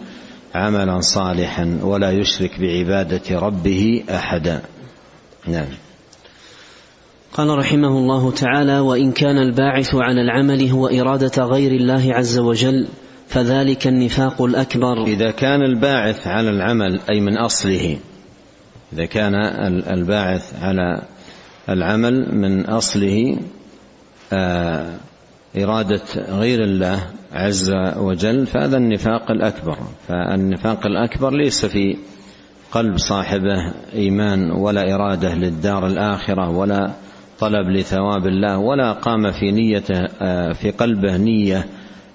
عملا 0.55 1.01
صالحا 1.01 1.79
ولا 1.81 2.11
يشرك 2.11 2.51
بعبادة 2.59 3.39
ربه 3.39 4.03
أحدا. 4.09 4.61
نعم. 5.47 5.67
قال 7.33 7.57
رحمه 7.57 7.87
الله 7.87 8.31
تعالى 8.31 8.79
وإن 8.79 9.11
كان 9.11 9.37
الباعث 9.37 9.95
على 9.95 10.21
العمل 10.21 10.69
هو 10.69 10.87
إرادة 10.87 11.43
غير 11.43 11.71
الله 11.71 12.13
عز 12.13 12.39
وجل 12.39 12.87
فذلك 13.27 13.87
النفاق 13.87 14.41
الأكبر. 14.41 15.03
إذا 15.03 15.31
كان 15.31 15.61
الباعث 15.61 16.27
على 16.27 16.49
العمل 16.49 16.99
أي 17.11 17.19
من 17.19 17.37
أصله 17.37 17.97
إذا 18.93 19.05
كان 19.05 19.35
الباعث 19.93 20.53
على 20.61 21.01
العمل 21.69 22.35
من 22.35 22.65
أصله 22.65 23.37
آه 24.33 24.93
إرادة 25.57 26.01
غير 26.29 26.63
الله 26.63 27.03
عز 27.33 27.71
وجل 27.97 28.47
فهذا 28.47 28.77
النفاق 28.77 29.31
الأكبر. 29.31 29.77
فالنفاق 30.07 30.85
الأكبر 30.85 31.33
ليس 31.33 31.65
في 31.65 31.97
قلب 32.71 32.97
صاحبه 32.97 33.73
إيمان 33.93 34.51
ولا 34.51 34.95
إرادة 34.95 35.35
للدار 35.35 35.87
الآخرة 35.87 36.49
ولا 36.49 36.91
طلب 37.39 37.69
لثواب 37.69 38.27
الله 38.27 38.57
ولا 38.57 38.91
قام 38.91 39.31
في 39.31 39.51
نيته 39.51 40.07
في 40.53 40.71
قلبه 40.71 41.17
نية 41.17 41.65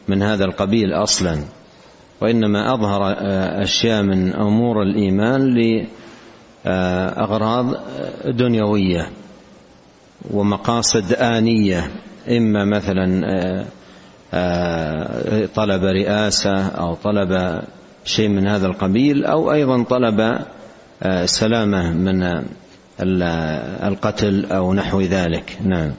من 0.09 0.23
هذا 0.23 0.45
القبيل 0.45 0.93
أصلا. 0.93 1.39
وإنما 2.21 2.75
أظهر 2.75 3.15
أشياء 3.62 4.03
من 4.03 4.35
أمور 4.35 4.83
الإيمان 4.83 5.55
لأغراض 6.65 7.75
دنيوية 8.27 9.09
ومقاصد 10.31 11.12
آنية. 11.12 11.91
إما 12.29 12.64
مثلا 12.64 13.64
طلب 15.55 15.85
رئاسة 15.85 16.67
أو 16.67 16.95
طلب 16.95 17.62
شيء 18.05 18.29
من 18.29 18.49
هذا 18.49 18.67
القبيل 18.67 19.25
أو 19.25 19.52
أيضا 19.52 19.83
طلب 19.83 20.38
سلامة 21.25 21.93
من 21.93 22.45
القتل 23.83 24.47
أو 24.52 24.75
نحو 24.75 25.00
ذلك. 25.00 25.59
نعم. 25.64 25.91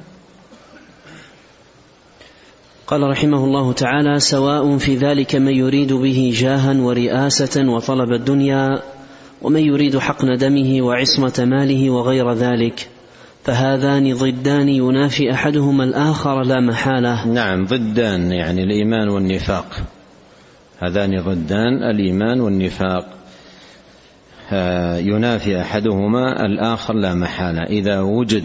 قال 2.88 3.10
رحمه 3.10 3.46
الله 3.46 3.74
تعالى 3.74 4.20
سواء 4.20 4.78
في 4.78 4.96
ذلك 4.96 5.36
من 5.36 5.54
يريد 5.54 5.94
به 5.94 6.34
جاها 6.36 6.74
ورئاسة 6.74 7.70
وطلب 7.70 8.12
الدنيا 8.12 8.82
ومن 9.42 9.62
يريد 9.62 9.98
حقن 9.98 10.38
دمه 10.38 10.82
وعصمة 10.82 11.46
ماله 11.48 11.90
وغير 11.90 12.34
ذلك. 12.34 12.90
فهذان 13.44 14.14
ضدان 14.14 14.70
ينافي 14.70 15.32
أحدهما 15.32 15.84
الآخر 15.84 16.42
لا 16.42 16.60
محالة. 16.60 17.28
نعم 17.28 17.66
ضدان 17.66 18.32
يعني 18.32 18.64
الإيمان 18.64 19.10
والنفاق. 19.10 19.66
هذان 20.80 21.22
ضدان 21.22 21.84
الإيمان 21.92 22.42
والنفاق. 22.42 23.06
ينافي 25.00 25.62
أحدهما 25.62 26.46
الآخر 26.46 26.94
لا 26.94 27.14
محالة. 27.14 27.64
إذا 27.64 28.00
وجد 28.00 28.44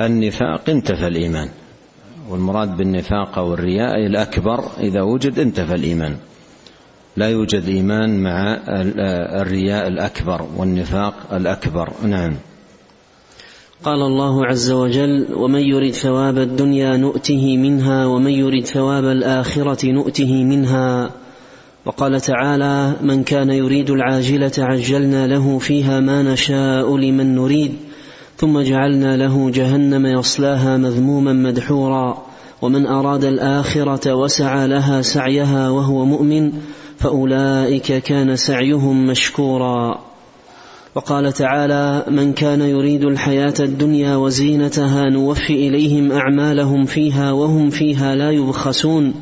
النفاق 0.00 0.70
انتفى 0.70 1.06
الإيمان. 1.06 1.48
والمراد 2.28 2.76
بالنفاق 2.76 3.38
أو 3.38 3.54
الرياء 3.54 4.06
الأكبر 4.06 4.64
إذا 4.80 5.02
وجد 5.02 5.38
انتفى 5.38 5.74
الإيمان. 5.74 6.16
لا 7.16 7.28
يوجد 7.28 7.68
إيمان 7.68 8.22
مع 8.22 8.58
الرياء 9.40 9.88
الأكبر 9.88 10.46
والنفاق 10.56 11.14
الأكبر. 11.32 11.92
نعم. 12.02 12.34
قال 13.84 14.02
الله 14.02 14.46
عز 14.46 14.70
وجل 14.70 15.26
ومن 15.34 15.60
يرد 15.60 15.90
ثواب 15.90 16.38
الدنيا 16.38 16.96
نؤته 16.96 17.56
منها 17.56 18.06
ومن 18.06 18.30
يرد 18.30 18.64
ثواب 18.66 19.04
الآخرة 19.04 19.86
نؤته 19.86 20.44
منها. 20.44 21.10
وقال 21.86 22.20
تعالى 22.20 22.92
من 23.02 23.24
كان 23.24 23.50
يريد 23.50 23.90
العاجلة 23.90 24.52
عجلنا 24.58 25.26
له 25.26 25.58
فيها 25.58 26.00
ما 26.00 26.22
نشاء 26.22 26.96
لمن 26.96 27.34
نريد 27.34 27.72
ثم 28.36 28.60
جعلنا 28.60 29.16
له 29.16 29.50
جهنم 29.50 30.06
يصلاها 30.06 30.76
مذموما 30.76 31.32
مدحورا 31.32 32.22
ومن 32.62 32.86
أراد 32.86 33.24
الآخرة 33.24 34.14
وسعى 34.14 34.68
لها 34.68 35.02
سعيها 35.02 35.70
وهو 35.70 36.04
مؤمن 36.04 36.52
فأولئك 36.98 37.92
كان 37.92 38.36
سعيهم 38.36 39.06
مشكورا. 39.06 40.11
وقال 40.94 41.32
تعالى 41.32 42.04
من 42.08 42.32
كان 42.32 42.60
يريد 42.60 43.04
الحياة 43.04 43.54
الدنيا 43.60 44.16
وزينتها 44.16 45.10
نوفي 45.10 45.68
إليهم 45.68 46.12
أعمالهم 46.12 46.84
فيها 46.84 47.32
وهم 47.32 47.70
فيها 47.70 48.14
لا 48.14 48.30
يبخسون. 48.30 49.14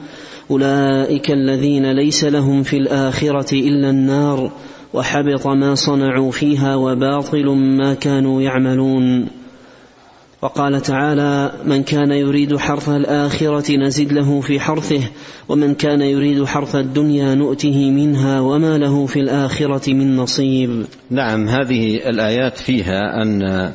أولئك 0.50 1.30
الذين 1.30 1.92
ليس 1.92 2.24
لهم 2.24 2.62
في 2.62 2.76
الآخرة 2.76 3.54
إلا 3.54 3.90
النار 3.90 4.50
وحبط 4.94 5.46
ما 5.46 5.74
صنعوا 5.74 6.30
فيها 6.30 6.76
وباطل 6.76 7.46
ما 7.50 7.94
كانوا 7.94 8.42
يعملون. 8.42 9.26
وقال 10.42 10.82
تعالى 10.82 11.52
من 11.64 11.82
كان 11.82 12.10
يريد 12.10 12.56
حرث 12.56 12.88
الآخرة 12.88 13.76
نزد 13.76 14.12
له 14.12 14.40
في 14.40 14.60
حرثه 14.60 15.02
ومن 15.48 15.74
كان 15.74 16.00
يريد 16.00 16.44
حرث 16.44 16.76
الدنيا 16.76 17.34
نؤته 17.34 17.90
منها 17.90 18.40
وما 18.40 18.78
له 18.78 19.06
في 19.06 19.20
الآخرة 19.20 19.94
من 19.94 20.16
نصيب. 20.16 20.84
نعم 21.10 21.48
هذه 21.48 21.96
الآيات 21.96 22.58
فيها 22.58 23.22
أن 23.22 23.72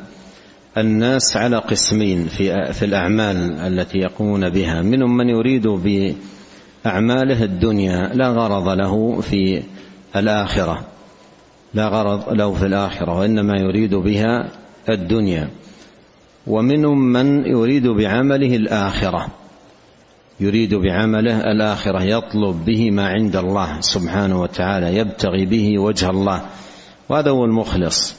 الناس 0.78 1.36
على 1.36 1.56
قسمين 1.56 2.26
في 2.26 2.72
في 2.72 2.84
الأعمال 2.84 3.60
التي 3.60 3.98
يقومون 3.98 4.50
بها. 4.50 4.82
منهم 4.82 5.16
من 5.16 5.28
يريد 5.28 5.66
بأعماله 5.66 7.44
الدنيا 7.44 8.10
لا 8.14 8.28
غرض 8.28 8.68
له 8.68 9.20
في 9.20 9.62
الآخرة 10.16 10.84
لا 11.74 11.88
غرض 11.88 12.32
له 12.32 12.52
في 12.52 12.66
الآخرة 12.66 13.18
وإنما 13.18 13.54
يريد 13.60 13.94
بها 13.94 14.50
الدنيا. 14.88 15.48
ومنهم 16.46 16.98
من 17.12 17.46
يريد 17.46 17.86
بعمله 17.86 18.56
الآخرة 18.56 19.26
يريد 20.40 20.74
بعمله 20.74 21.40
الآخرة 21.40 22.02
يطلب 22.02 22.64
به 22.64 22.90
ما 22.90 23.08
عند 23.08 23.36
الله 23.36 23.80
سبحانه 23.80 24.40
وتعالى 24.40 24.96
يبتغي 24.96 25.46
به 25.46 25.78
وجه 25.78 26.10
الله. 26.10 26.42
وهذا 27.08 27.30
هو 27.30 27.44
المخلص. 27.44 28.16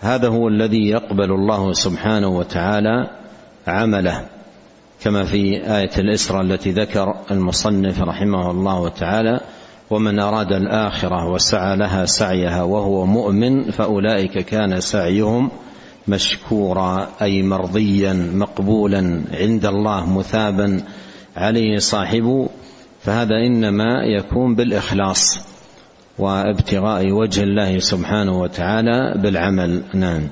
هذا 0.00 0.28
هو 0.28 0.48
الذي 0.48 0.88
يقبل 0.88 1.32
الله 1.32 1.72
سبحانه 1.72 2.28
وتعالى 2.28 3.10
عمله. 3.66 4.24
كما 5.02 5.24
في 5.24 5.62
آية 5.76 5.90
الإسراء 5.98 6.42
التي 6.42 6.70
ذكر 6.70 7.14
المصنف 7.30 8.00
رحمه 8.00 8.50
الله 8.50 8.88
تعالى 8.88 9.40
ومن 9.90 10.18
أراد 10.18 10.52
الآخرة 10.52 11.30
وسعى 11.30 11.76
لها 11.76 12.04
سعيها 12.04 12.62
وهو 12.62 13.06
مؤمن 13.06 13.70
فأولئك 13.70 14.38
كان 14.38 14.80
سعيهم 14.80 15.50
مشكورا 16.08 17.08
أي 17.22 17.42
مرضيا 17.42 18.12
مقبولا 18.34 19.24
عند 19.32 19.66
الله 19.66 20.18
مثابا 20.18 20.82
عليه 21.36 21.78
صاحبه 21.78 22.48
فهذا 23.00 23.34
إنما 23.46 24.04
يكون 24.18 24.54
بالإخلاص 24.54 25.38
وابتغاء 26.18 27.12
وجه 27.12 27.42
الله 27.42 27.78
سبحانه 27.78 28.40
وتعالى 28.40 29.22
بالعمل. 29.22 29.82
نعم. 29.94 30.28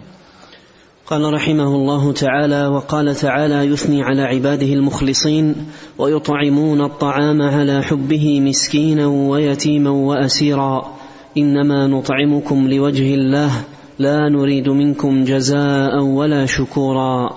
قال 1.07 1.35
رحمه 1.35 1.69
الله 1.77 2.13
تعالى 2.13 2.67
وقال 2.67 3.15
تعالى 3.15 3.55
يثني 3.55 4.03
على 4.03 4.23
عباده 4.23 4.67
المخلصين 4.67 5.55
ويطعمون 5.99 6.81
الطعام 6.81 7.43
على 7.43 7.83
حبه 7.83 8.41
مسكينا 8.41 9.07
ويتيما 9.07 9.91
وأسيرا. 9.91 10.93
إنما 11.37 11.87
نطعمكم 11.87 12.69
لوجه 12.69 13.15
الله 13.15 13.51
لا 13.98 14.28
نريد 14.28 14.68
منكم 14.68 15.24
جزاء 15.24 16.02
ولا 16.02 16.46
شكورا. 16.46 17.31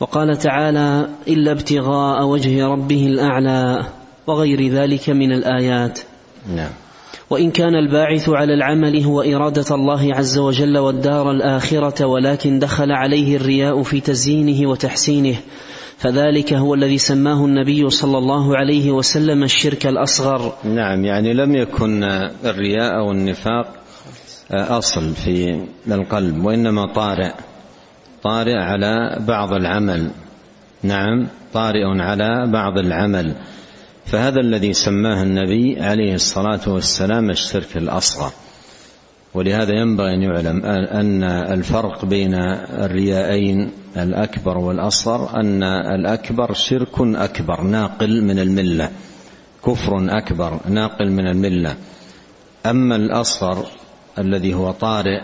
وقال 0.00 0.38
تعالى 0.38 1.08
إلا 1.28 1.52
ابتغاء 1.52 2.24
وجه 2.26 2.66
ربه 2.66 3.06
الأعلى 3.06 3.86
وغير 4.26 4.68
ذلك 4.68 5.10
من 5.10 5.32
الآيات. 5.32 5.98
نعم. 6.56 6.70
وإن 7.30 7.50
كان 7.50 7.74
الباعث 7.74 8.28
على 8.28 8.54
العمل 8.54 9.04
هو 9.04 9.22
إرادة 9.22 9.74
الله 9.74 10.14
عز 10.14 10.38
وجل 10.38 10.78
والدار 10.78 11.30
الآخرة 11.30 12.06
ولكن 12.06 12.58
دخل 12.58 12.92
عليه 12.92 13.36
الرياء 13.36 13.82
في 13.82 14.00
تزيينه 14.00 14.70
وتحسينه 14.70 15.36
فذلك 15.98 16.52
هو 16.52 16.74
الذي 16.74 16.98
سماه 16.98 17.44
النبي 17.44 17.90
صلى 17.90 18.18
الله 18.18 18.56
عليه 18.56 18.90
وسلم 18.90 19.42
الشرك 19.42 19.86
الأصغر. 19.86 20.52
نعم 20.64 21.04
يعني 21.04 21.32
لم 21.32 21.54
يكن 21.54 22.04
الرياء 22.44 23.06
والنفاق 23.08 23.81
أصل 24.50 25.14
في 25.14 25.66
القلب 25.88 26.44
وإنما 26.44 26.86
طارئ 26.86 27.32
طارئ 28.22 28.54
على 28.54 29.16
بعض 29.20 29.52
العمل. 29.52 30.10
نعم 30.82 31.28
طارئ 31.52 31.84
على 31.84 32.50
بعض 32.52 32.78
العمل. 32.78 33.34
فهذا 34.06 34.40
الذي 34.40 34.72
سماه 34.72 35.22
النبي 35.22 35.80
عليه 35.80 36.14
الصلاة 36.14 36.60
والسلام 36.66 37.30
الشرك 37.30 37.76
الأصغر. 37.76 38.32
ولهذا 39.34 39.72
ينبغي 39.72 40.14
أن 40.14 40.22
يعلم 40.22 40.64
أن 40.64 41.22
الفرق 41.24 42.04
بين 42.04 42.34
الرياءين 42.84 43.70
الأكبر 43.96 44.58
والأصغر 44.58 45.40
أن 45.40 45.62
الأكبر 45.62 46.52
شرك 46.52 47.00
أكبر 47.00 47.60
ناقل 47.60 48.24
من 48.24 48.38
الملة 48.38 48.90
كفر 49.66 50.18
أكبر 50.18 50.60
ناقل 50.68 51.10
من 51.10 51.26
الملة. 51.26 51.76
أما 52.66 52.96
الأصغر 52.96 53.66
الذي 54.18 54.54
هو 54.54 54.70
طارئ 54.70 55.20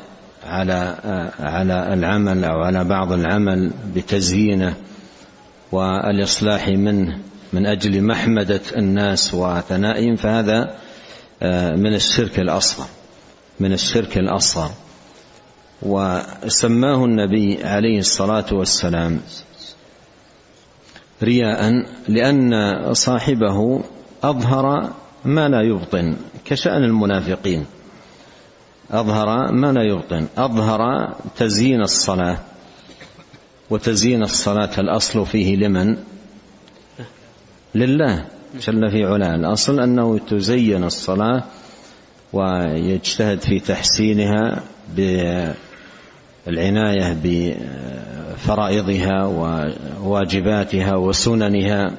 على 0.47 0.97
على 1.41 1.95
العمل 1.95 2.45
أو 2.45 2.63
على 2.63 2.85
بعض 2.85 3.13
العمل 3.13 3.71
بتزيينه 3.95 4.75
والإصلاح 5.73 6.69
منه 6.69 7.19
من 7.53 7.67
أجل 7.67 8.03
محمدة 8.05 8.61
الناس 8.77 9.35
وثنائهم 9.35 10.17
فهذا 10.17 10.75
من 11.77 11.95
الشرك 11.95 12.39
الأصغر 12.39 12.87
من 13.61 13.73
الشرك 13.73 14.19
الأصغر. 14.19 14.71
وسماه 15.83 17.05
النبي 17.05 17.65
عليه 17.65 17.99
الصلاة 17.99 18.45
والسلام 18.53 19.21
رياء 21.23 21.87
لأن 22.09 22.51
صاحبه 22.95 23.83
أظهر 24.23 24.93
ما 25.25 25.49
لا 25.49 25.63
يبطن 25.63 26.17
كشأن 26.45 26.85
المنافقين. 26.85 27.67
أظهر 28.91 29.53
ما 29.53 29.73
لا 29.73 29.83
يبطن. 29.83 30.27
أظهر 30.39 31.13
تزيين 31.37 31.81
الصلاة. 31.81 32.39
وتزيين 33.71 34.23
الصلاة 34.23 34.81
الأصل 34.81 35.27
فيه 35.27 35.57
لمن؟ 35.57 35.97
لله. 37.75 38.25
جل 38.61 38.91
في 38.91 39.05
علاه. 39.05 39.35
الأصل 39.35 39.81
أنه 39.81 40.19
تزين 40.19 40.85
الصلاة 40.85 41.45
ويجتهد 42.33 43.41
في 43.41 43.61
تحسينها 43.61 44.63
بالعناية 46.47 47.17
بفرائضها 47.25 49.25
وواجباتها 50.05 50.97
وسننها 50.97 51.91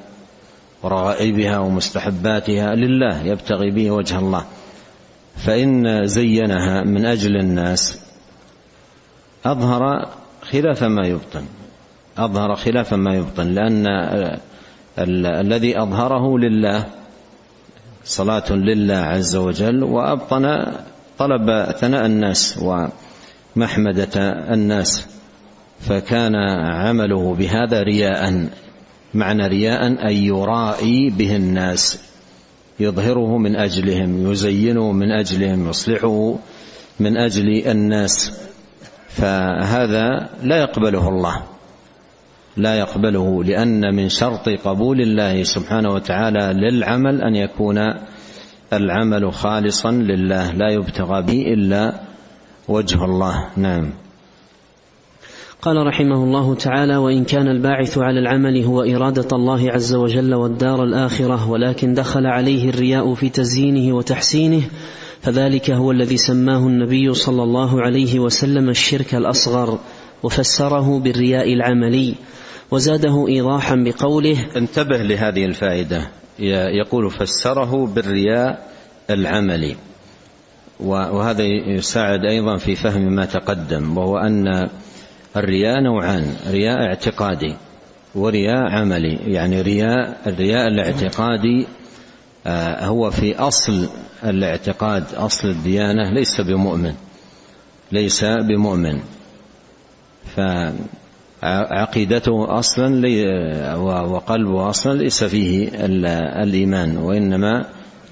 ورغائبها 0.83 1.57
ومستحباتها. 1.57 2.75
لله. 2.75 3.23
يبتغي 3.23 3.71
به 3.71 3.91
وجه 3.91 4.19
الله. 4.19 4.45
فإن 5.37 6.07
زينها 6.07 6.83
من 6.83 7.05
أجل 7.05 7.35
الناس 7.37 7.99
أظهر 9.45 10.09
خلاف 10.41 10.83
ما 10.83 11.07
يبطن. 11.07 11.45
أظهر 12.17 12.55
خلاف 12.55 12.93
ما 12.93 13.15
يبطن. 13.15 13.47
لأن 13.47 13.87
الذي 15.17 15.81
أظهره 15.81 16.37
لله 16.37 16.85
صلاة 18.03 18.51
لله 18.51 18.95
عز 18.95 19.35
وجل 19.35 19.83
وأبطن 19.83 20.65
طلب 21.17 21.71
ثناء 21.71 22.05
الناس 22.05 22.59
ومحمدة 22.61 24.19
الناس 24.53 25.07
فكان 25.79 26.35
عمله 26.65 27.35
بهذا 27.35 27.83
رياء. 27.83 28.49
معنى 29.13 29.47
رياء 29.47 29.87
أن 29.87 30.13
يرائي 30.13 31.09
به 31.09 31.35
الناس. 31.35 32.08
يظهره 32.79 33.37
من 33.37 33.55
أجلهم 33.55 34.31
يزينه 34.31 34.91
من 34.91 35.11
أجلهم 35.11 35.69
يصلحه 35.69 36.35
من 36.99 37.17
أجل 37.17 37.67
الناس. 37.67 38.41
فهذا 39.09 40.29
لا 40.43 40.57
يقبله 40.57 41.09
الله. 41.09 41.43
لا 42.57 42.75
يقبله 42.75 43.43
لأن 43.43 43.95
من 43.95 44.09
شرط 44.09 44.49
قبول 44.49 45.01
الله 45.01 45.43
سبحانه 45.43 45.93
وتعالى 45.93 46.53
للعمل 46.53 47.21
أن 47.21 47.35
يكون 47.35 47.77
العمل 48.73 49.33
خالصا 49.33 49.91
لله 49.91 50.51
لا 50.51 50.69
يبتغى 50.69 51.21
به 51.21 51.41
إلا 51.53 51.93
وجه 52.67 53.05
الله. 53.05 53.49
نعم. 53.57 53.93
قال 55.61 55.87
رحمه 55.87 56.23
الله 56.23 56.55
تعالى 56.55 56.97
وإن 56.97 57.23
كان 57.23 57.47
الباعث 57.47 57.97
على 57.97 58.19
العمل 58.19 58.63
هو 58.63 58.81
إرادة 58.81 59.27
الله 59.37 59.71
عز 59.71 59.95
وجل 59.95 60.33
والدار 60.33 60.83
الآخرة 60.83 61.49
ولكن 61.49 61.93
دخل 61.93 62.25
عليه 62.25 62.69
الرياء 62.69 63.13
في 63.13 63.29
تزيينه 63.29 63.95
وتحسينه 63.95 64.61
فذلك 65.21 65.71
هو 65.71 65.91
الذي 65.91 66.17
سماه 66.17 66.57
النبي 66.57 67.13
صلى 67.13 67.43
الله 67.43 67.81
عليه 67.81 68.19
وسلم 68.19 68.69
الشرك 68.69 69.15
الأصغر 69.15 69.79
وفسره 70.23 70.99
بالرياء 70.99 71.53
العملي 71.53 72.15
وزاده 72.71 73.27
ايضاحا 73.27 73.75
بقوله 73.75 74.37
انتبه 74.55 74.97
لهذه 74.97 75.45
الفائدة. 75.45 76.07
يقول 76.79 77.11
فسره 77.11 77.87
بالرياء 77.87 78.69
العملي 79.09 79.75
وهذا 80.79 81.43
يساعد 81.43 82.25
أيضا 82.25 82.57
في 82.57 82.75
فهم 82.75 83.15
ما 83.15 83.25
تقدم 83.25 83.97
وهو 83.97 84.17
أن 84.17 84.69
الرياء 85.37 85.81
نوعان 85.81 86.35
رياء 86.49 86.77
اعتقادي 86.81 87.55
ورياء 88.15 88.71
عملي 88.71 89.15
يعني 89.33 89.61
رياء 89.61 90.17
الرياء 90.27 90.67
الاعتقادي 90.67 91.67
آه، 92.47 92.85
هو 92.85 93.11
في 93.11 93.35
أصل 93.35 93.89
الاعتقاد 94.23 95.03
أصل 95.13 95.47
الديانة 95.47 96.11
ليس 96.13 96.41
بمؤمن 96.41 96.93
ليس 97.91 98.25
بمؤمن. 98.25 98.99
فعقيدته 101.41 102.59
أصلا 102.59 103.07
وقلبه 104.13 104.69
أصلا 104.69 104.97
ليس 104.97 105.23
فيه 105.23 105.69
الإيمان 106.43 106.97
وإنما 106.97 107.65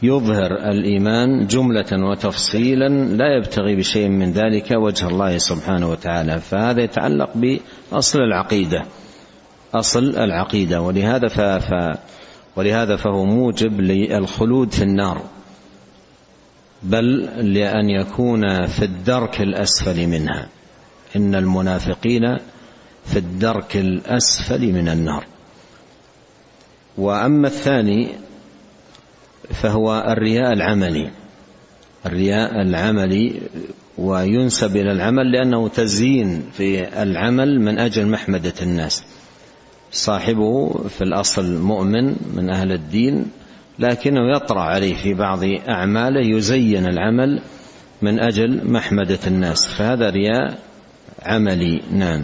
يظهر 0.04 0.52
الإيمان 0.52 1.48
جملة 1.48 2.10
وتفصيلا 2.12 2.90
لا 2.90 3.38
يبتغي 3.38 3.76
بشيء 3.76 4.10
من 4.10 4.32
ذلك 4.32 4.72
وجه 4.72 5.08
الله 5.08 5.38
سبحانه 5.38 5.90
وتعالى 5.90 6.40
فهذا 6.40 6.82
يتعلق 6.82 7.30
بأصل 7.36 8.20
العقيدة 8.20 8.86
أصل 9.74 10.16
العقيدة 10.16 10.82
ولهذا 10.82 11.28
ف... 11.60 11.72
ولهذا 12.56 12.96
فهو 12.96 13.26
موجب 13.26 13.82
للخلود 13.82 14.72
في 14.72 14.84
النار 14.84 15.22
بل 16.84 17.30
لأن 17.54 17.90
يكون 17.90 18.66
في 18.66 18.86
الدرك 18.86 19.42
الأسفل 19.42 20.08
منها 20.08 20.48
إن 21.16 21.36
المنافقين 21.36 22.38
في 23.06 23.20
الدرك 23.20 23.78
الأسفل 23.78 24.74
من 24.74 24.90
النار. 24.90 25.26
وأما 26.98 27.48
الثاني 27.48 28.16
فهو 29.54 30.06
الرياء 30.08 30.54
العملي. 30.54 31.10
الرياء 32.06 32.62
العملي 32.62 33.42
وينسب 33.98 34.78
إلى 34.78 34.92
العمل 34.92 35.32
لأنه 35.32 35.68
تزيين 35.68 36.44
في 36.54 37.02
العمل 37.04 37.62
من 37.62 37.80
أجل 37.80 38.08
محمدة 38.08 38.54
الناس. 38.62 39.04
صاحبه 39.92 40.74
في 40.90 41.02
الأصل 41.04 41.58
مؤمن 41.62 42.16
من 42.36 42.50
أهل 42.50 42.72
الدين 42.72 43.26
لكنه 43.80 44.36
يطرأ 44.36 44.62
عليه 44.62 44.96
في 44.96 45.14
بعض 45.14 45.40
أعماله 45.70 46.38
يزين 46.38 46.86
العمل 46.86 47.42
من 48.02 48.20
أجل 48.20 48.72
محمدة 48.72 49.20
الناس. 49.28 49.68
فهذا 49.68 50.10
رياء 50.10 50.58
عملي 51.26 51.82
نعم. 51.92 52.24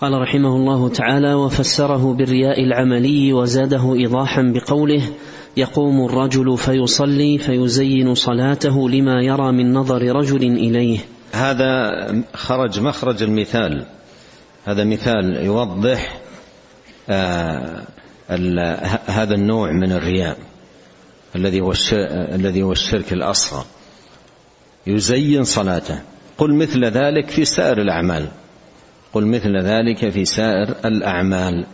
قال 0.00 0.12
رحمه 0.12 0.56
الله 0.56 0.88
تعالى 0.88 1.34
وفسره 1.34 2.14
بالرياء 2.14 2.64
العملي 2.64 3.32
وزاده 3.32 3.94
ايضاحا 3.94 4.42
بقوله 4.42 5.02
يقوم 5.56 6.04
الرجل 6.04 6.58
فيصلي 6.58 7.38
فيزين 7.38 8.14
صلاته 8.14 8.88
لما 8.88 9.22
يرى 9.22 9.52
من 9.52 9.72
نظر 9.72 10.02
رجل 10.16 10.42
إليه. 10.42 10.98
هذا 11.32 11.90
خرج 12.34 12.80
مخرج 12.80 13.22
المثال. 13.22 13.86
هذا 14.66 14.84
مثال 14.84 15.36
يوضح 15.44 16.20
آه 17.08 17.82
هذا 19.06 19.34
النوع 19.34 19.72
من 19.72 19.92
الرياء 19.92 20.38
الذي 21.36 21.60
هو 21.60 21.72
الذي 22.34 22.62
هو 22.62 22.72
الشرك 22.72 23.12
الأصغر. 23.12 23.64
يزين 24.86 25.44
صلاته. 25.44 25.98
قل 26.38 26.54
مثل 26.54 26.84
ذلك 26.84 27.30
في 27.30 27.44
سائر 27.44 27.78
الأعمال. 27.78 28.28
قل 29.12 29.26
مثل 29.26 29.56
ذلك 29.56 30.08
في 30.08 30.24
سائر 30.24 30.74
الأعمال. 30.84 31.66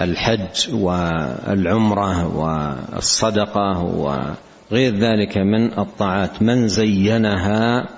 الحج 0.00 0.74
والعمرة 0.74 2.36
والصدقة 2.36 3.82
وغير 3.82 4.96
ذلك 4.96 5.38
من 5.38 5.78
الطاعات 5.78 6.42
من 6.42 6.68
زينها 6.68 7.88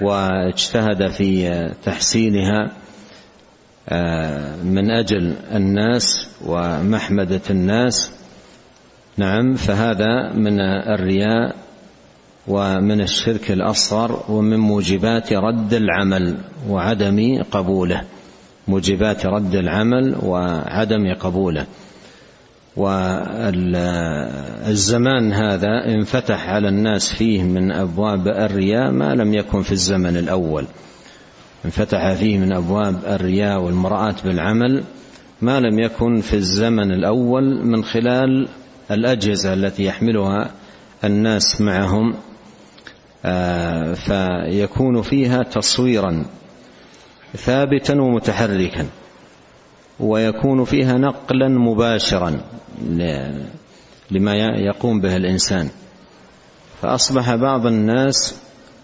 واجتهد 0.00 1.10
في 1.10 1.70
تحسينها 1.84 2.70
آه، 3.90 4.56
من 4.56 4.90
أجل 4.90 5.34
الناس 5.54 6.28
ومحمدة 6.46 7.40
الناس. 7.50 8.10
نعم 9.16 9.54
فهذا 9.54 10.32
من 10.32 10.60
الرياء 10.60 11.54
ومن 12.48 13.00
الشرك 13.00 13.50
الأصغر 13.50 14.24
ومن 14.28 14.56
موجبات 14.56 15.32
رد 15.32 15.74
العمل 15.74 16.36
وعدم 16.68 17.42
قبوله. 17.50 18.04
موجبات 18.68 19.26
رد 19.26 19.54
العمل 19.54 20.16
وعدم 20.22 21.14
قبوله. 21.14 21.66
والزمان 23.96 25.32
هذا 25.32 25.84
انفتح 25.86 26.48
على 26.48 26.68
الناس 26.68 27.12
فيه 27.12 27.42
من 27.42 27.72
أبواب 27.72 28.28
الرياء 28.28 28.90
ما 28.90 29.14
لم 29.14 29.34
يكن 29.34 29.62
في 29.62 29.72
الزمن 29.72 30.16
الأول. 30.16 30.64
انفتح 31.64 32.12
فيه 32.12 32.38
من 32.38 32.52
أبواب 32.52 32.96
الرياء 33.06 33.60
والمراه 33.60 34.14
بالعمل 34.24 34.84
ما 35.42 35.60
لم 35.60 35.78
يكن 35.78 36.20
في 36.20 36.36
الزمن 36.36 36.92
الأول 36.92 37.66
من 37.66 37.84
خلال 37.84 38.48
الأجهزة 38.90 39.52
التي 39.54 39.84
يحملها 39.84 40.50
الناس 41.04 41.60
معهم. 41.60 42.14
آه، 43.24 43.94
فيكون 43.94 45.02
فيها 45.02 45.42
تصويرا 45.42 46.24
ثابتا 47.36 48.00
ومتحركا 48.00 48.86
ويكون 50.00 50.64
فيها 50.64 50.92
نقلا 50.92 51.48
مباشرا 51.48 52.40
لما 54.10 54.34
يقوم 54.56 55.00
به 55.00 55.16
الإنسان. 55.16 55.68
فأصبح 56.82 57.34
بعض 57.34 57.66
الناس 57.66 58.36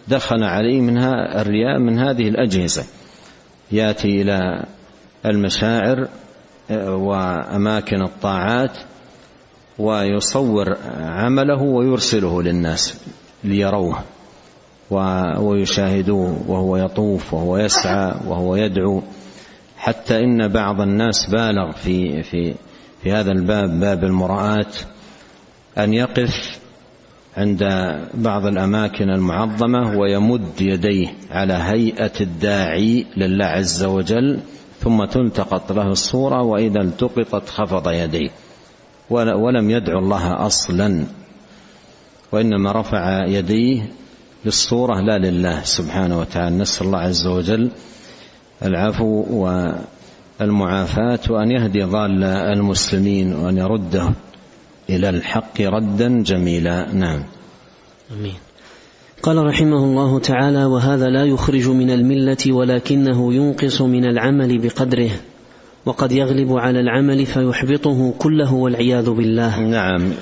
دخل 0.08 0.42
عليه 0.42 0.80
منها 0.80 1.40
الرياء 1.40 1.78
من 1.78 1.98
هذه 1.98 2.28
الأجهزة. 2.28 2.84
يأتي 3.72 4.22
إلى 4.22 4.64
المشاعر 5.26 6.08
وأماكن 6.70 8.02
الطاعات 8.02 8.78
ويصور 9.78 10.76
عمله 11.00 11.62
ويرسله 11.62 12.42
للناس 12.42 12.98
ليروه. 13.44 13.98
ويشاهدوه 14.90 16.44
وهو 16.48 16.76
يطوف 16.76 17.34
وهو 17.34 17.58
يسعى 17.58 18.14
وهو 18.26 18.56
يدعو. 18.56 19.02
حتى 19.78 20.20
إن 20.20 20.48
بعض 20.48 20.80
الناس 20.80 21.30
بالغ 21.30 21.72
في 21.72 22.22
في 22.22 22.54
في 23.02 23.12
هذا 23.12 23.32
الباب 23.32 23.80
باب 23.80 24.04
المراءة 24.04 24.72
أن 25.78 25.94
يقف 25.94 26.58
عند 27.36 27.64
بعض 28.14 28.46
الأماكن 28.46 29.10
المعظمة 29.10 29.98
ويمد 29.98 30.60
يديه 30.60 31.08
على 31.30 31.52
هيئة 31.52 32.12
الداعي 32.20 33.06
لله 33.16 33.44
عز 33.44 33.84
وجل 33.84 34.40
ثم 34.80 35.04
تلتقط 35.04 35.72
له 35.72 35.88
الصورة 35.88 36.42
وإذا 36.42 36.80
التقطت 36.80 37.48
خفض 37.48 37.88
يديه. 37.88 38.30
ولم 39.10 39.70
يدعو 39.70 39.98
الله 39.98 40.46
أصلا 40.46 41.04
وإنما 42.32 42.72
رفع 42.72 43.26
يديه 43.26 43.82
للصورة 44.44 45.00
لا 45.00 45.18
لله 45.18 45.62
سبحانه 45.64 46.20
وتعالى. 46.20 46.56
نسأل 46.56 46.86
الله 46.86 46.98
عز 46.98 47.26
وجل 47.26 47.70
العفو 48.62 49.24
والمعافاة 50.40 51.20
وأن 51.30 51.50
يهدي 51.50 51.82
ضال 51.82 52.24
المسلمين 52.24 53.34
وأن 53.34 53.58
يرده 53.58 54.10
إلى 54.90 55.08
الحق 55.08 55.60
ردا 55.60 56.22
جميلا. 56.22 56.92
نعم. 56.92 57.22
أمين. 58.12 58.34
قال 59.22 59.46
رحمه 59.46 59.84
الله 59.84 60.18
تعالى 60.18 60.64
وهذا 60.64 61.08
لا 61.08 61.24
يخرج 61.24 61.68
من 61.68 61.90
الملة 61.90 62.52
ولكنه 62.52 63.34
ينقص 63.34 63.80
من 63.80 64.04
العمل 64.04 64.58
بقدره 64.58 65.10
وقد 65.86 66.12
يغلب 66.12 66.52
على 66.52 66.80
العمل 66.80 67.26
فيحبطه 67.26 68.14
كله 68.18 68.54
والعياذ 68.54 69.10
بالله. 69.10 69.60
نعم. 69.60 70.12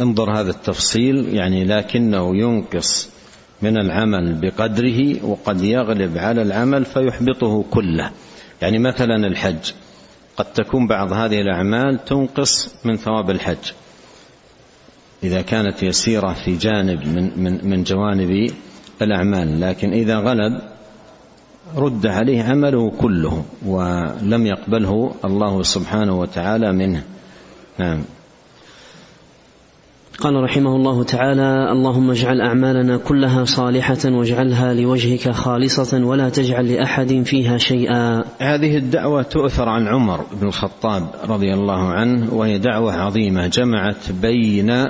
انظر 0.00 0.40
هذا 0.40 0.50
التفصيل 0.50 1.34
يعني 1.34 1.64
لكنه 1.64 2.36
ينقص 2.36 3.11
من 3.62 3.78
العمل 3.78 4.34
بقدره 4.34 5.24
وقد 5.24 5.62
يغلب 5.62 6.18
على 6.18 6.42
العمل 6.42 6.84
فيحبطه 6.84 7.64
كله. 7.70 8.10
يعني 8.62 8.78
مثلا 8.78 9.26
الحج. 9.26 9.72
قد 10.36 10.44
تكون 10.44 10.86
بعض 10.86 11.12
هذه 11.12 11.40
الأعمال 11.40 12.04
تنقص 12.04 12.74
من 12.84 12.96
ثواب 12.96 13.30
الحج. 13.30 13.72
إذا 15.22 15.42
كانت 15.42 15.82
يسيرة 15.82 16.32
في 16.32 16.56
جانب 16.56 17.06
من 17.06 17.42
من 17.44 17.68
من 17.70 17.82
جوانب 17.82 18.50
الأعمال 19.02 19.60
لكن 19.60 19.92
إذا 19.92 20.16
غلب 20.18 20.60
رد 21.76 22.06
عليه 22.06 22.42
عمله 22.42 22.90
كله 22.90 23.44
ولم 23.66 24.46
يقبله 24.46 25.14
الله 25.24 25.62
سبحانه 25.62 26.20
وتعالى 26.20 26.72
منه. 26.72 27.02
نعم. 27.78 28.02
قال 30.22 30.34
رحمه 30.34 30.76
الله 30.76 31.04
تعالى 31.04 31.72
اللهم 31.72 32.10
اجعل 32.10 32.40
أعمالنا 32.40 32.96
كلها 32.96 33.44
صالحة 33.44 33.98
واجعلها 34.04 34.74
لوجهك 34.74 35.30
خالصة 35.30 36.04
ولا 36.04 36.28
تجعل 36.28 36.72
لأحد 36.72 37.22
فيها 37.26 37.58
شيئا. 37.58 38.24
هذه 38.38 38.76
الدعوة 38.76 39.22
تؤثر 39.22 39.68
عن 39.68 39.88
عمر 39.88 40.24
بن 40.40 40.46
الخطاب 40.46 41.06
رضي 41.28 41.54
الله 41.54 41.88
عنه 41.88 42.34
وهي 42.34 42.58
دعوة 42.58 42.92
عظيمة 42.92 43.46
جمعت 43.46 44.12
بين 44.22 44.88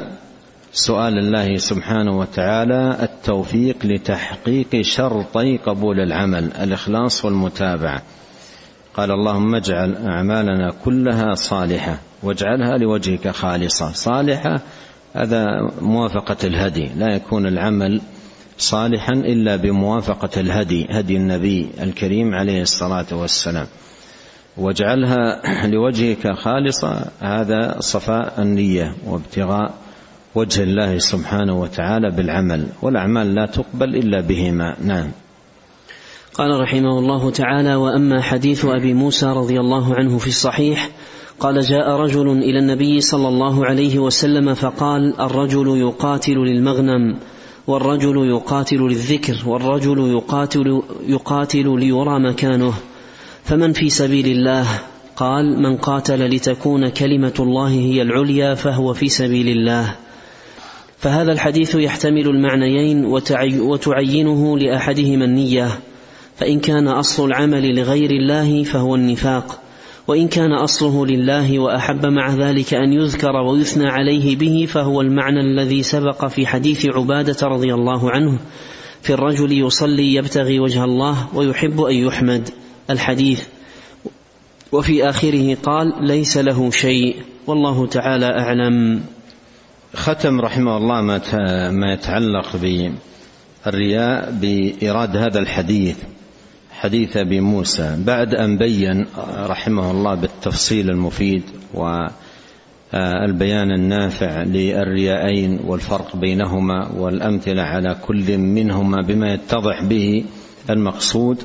سؤال 0.72 1.18
الله 1.18 1.56
سبحانه 1.56 2.18
وتعالى 2.18 2.98
التوفيق 3.02 3.76
لتحقيق 3.84 4.80
شرطي 4.80 5.56
قبول 5.56 6.00
العمل 6.00 6.52
الإخلاص 6.62 7.24
والمتابعة. 7.24 8.02
قال 8.94 9.10
اللهم 9.10 9.54
اجعل 9.54 9.96
أعمالنا 9.96 10.72
كلها 10.84 11.34
صالحة 11.34 11.98
واجعلها 12.22 12.78
لوجهك 12.78 13.28
خالصة. 13.28 13.92
صالحة 13.92 14.60
هذا 15.14 15.70
موافقة 15.80 16.36
الهدي. 16.44 16.90
لا 16.96 17.14
يكون 17.14 17.46
العمل 17.46 18.00
صالحا 18.58 19.12
إلا 19.12 19.56
بموافقة 19.56 20.40
الهدي 20.40 20.86
هدي 20.90 21.16
النبي 21.16 21.68
الكريم 21.82 22.34
عليه 22.34 22.62
الصلاة 22.62 23.06
والسلام. 23.12 23.66
واجعلها 24.56 25.42
لوجهك 25.66 26.32
خالصة. 26.32 27.04
هذا 27.20 27.76
صفاء 27.80 28.42
النية 28.42 28.94
وابتغاء 29.06 29.74
وجه 30.34 30.62
الله 30.62 30.98
سبحانه 30.98 31.60
وتعالى 31.60 32.10
بالعمل 32.10 32.66
والأعمال 32.82 33.34
لا 33.34 33.46
تقبل 33.46 33.96
إلا 33.96 34.20
بهما. 34.20 34.76
نعم. 34.84 35.10
قال 36.34 36.60
رحمه 36.60 36.98
الله 36.98 37.30
تعالى 37.30 37.74
وأما 37.74 38.20
حديث 38.20 38.64
أبي 38.64 38.94
موسى 38.94 39.26
رضي 39.26 39.60
الله 39.60 39.94
عنه 39.94 40.18
في 40.18 40.26
الصحيح 40.26 40.90
قال 41.42 41.60
جاء 41.60 41.90
رجل 41.90 42.30
إلى 42.30 42.58
النبي 42.58 43.00
صلى 43.00 43.28
الله 43.28 43.66
عليه 43.66 43.98
وسلم 43.98 44.54
فقال 44.54 45.20
الرجل 45.20 45.78
يقاتل 45.78 46.34
للمغنم 46.34 47.16
والرجل 47.66 48.28
يقاتل 48.28 48.76
للذكر 48.76 49.36
والرجل 49.46 49.98
يقاتل 49.98 50.82
يقاتل 51.06 51.80
ليرى 51.80 52.20
مكانه 52.20 52.74
فمن 53.44 53.72
في 53.72 53.90
سبيل 53.90 54.26
الله؟ 54.26 54.66
قال 55.16 55.62
من 55.62 55.76
قاتل 55.76 56.26
لتكون 56.26 56.88
كلمة 56.88 57.34
الله 57.40 57.68
هي 57.68 58.02
العليا 58.02 58.54
فهو 58.54 58.94
في 58.94 59.08
سبيل 59.08 59.48
الله. 59.48 59.94
فهذا 60.98 61.32
الحديث 61.32 61.74
يحتمل 61.74 62.28
المعنيين 62.28 63.04
وتعينه 63.60 64.58
لأحدهما 64.58 65.24
النية 65.24 65.68
فإن 66.36 66.60
كان 66.60 66.88
أصل 66.88 67.26
العمل 67.26 67.74
لغير 67.74 68.10
الله 68.10 68.64
فهو 68.64 68.94
النفاق. 68.94 69.61
وإن 70.06 70.28
كان 70.28 70.52
أصله 70.52 71.06
لله 71.06 71.58
وأحب 71.58 72.06
مع 72.06 72.34
ذلك 72.34 72.74
أن 72.74 72.92
يذكر 72.92 73.36
ويثنى 73.36 73.88
عليه 73.88 74.36
به 74.36 74.66
فهو 74.68 75.00
المعنى 75.00 75.40
الذي 75.40 75.82
سبق 75.82 76.26
في 76.26 76.46
حديث 76.46 76.86
عبادة 76.86 77.46
رضي 77.46 77.74
الله 77.74 78.10
عنه 78.10 78.38
في 79.02 79.12
الرجل 79.12 79.52
يصلي 79.52 80.14
يبتغي 80.14 80.60
وجه 80.60 80.84
الله 80.84 81.36
ويحب 81.36 81.80
أن 81.80 81.94
يحمد 81.94 82.48
الحديث. 82.90 83.42
وفي 84.72 85.08
آخره 85.08 85.54
قال 85.54 85.92
ليس 86.00 86.36
له 86.38 86.70
شيء 86.70 87.16
والله 87.46 87.86
تعالى 87.86 88.26
أعلم. 88.26 89.02
ختم 89.94 90.40
رحمه 90.40 90.76
الله 90.76 91.00
ما 91.70 91.92
يتعلق 91.92 92.56
بالرياء 92.56 94.30
بإيراد 94.30 95.16
هذا 95.16 95.38
الحديث. 95.38 95.96
حديث 96.82 97.16
ابي 97.16 97.40
موسى 97.40 97.96
بعد 98.06 98.34
أن 98.34 98.56
بين 98.58 99.06
رحمه 99.36 99.90
الله 99.90 100.14
بالتفصيل 100.14 100.90
المفيد 100.90 101.42
والبيان 101.74 103.70
النافع 103.72 104.42
للرياءين 104.42 105.60
والفرق 105.66 106.16
بينهما 106.16 106.88
والأمثلة 106.88 107.62
على 107.62 107.96
كل 108.06 108.38
منهما 108.38 109.02
بما 109.02 109.34
يتضح 109.34 109.84
به 109.84 110.24
المقصود 110.70 111.42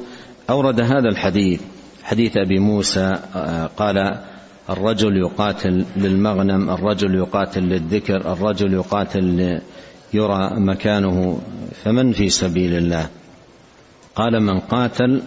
أورد 0.49 0.81
هذا 0.81 1.09
الحديث. 1.09 1.61
حديث 2.03 2.37
أبي 2.37 2.59
موسى 2.59 3.15
قال 3.77 4.17
الرجل 4.69 5.17
يقاتل 5.17 5.85
للمغنم 5.97 6.69
الرجل 6.69 7.15
يقاتل 7.15 7.61
للذكر 7.61 8.33
الرجل 8.33 8.73
يقاتل 8.73 9.59
يرى 10.13 10.51
مكانه 10.55 11.39
فمن 11.83 12.11
في 12.11 12.29
سبيل 12.29 12.73
الله؟ 12.73 13.07
قال 14.17 14.43
من 14.43 14.59
قاتل 14.59 15.21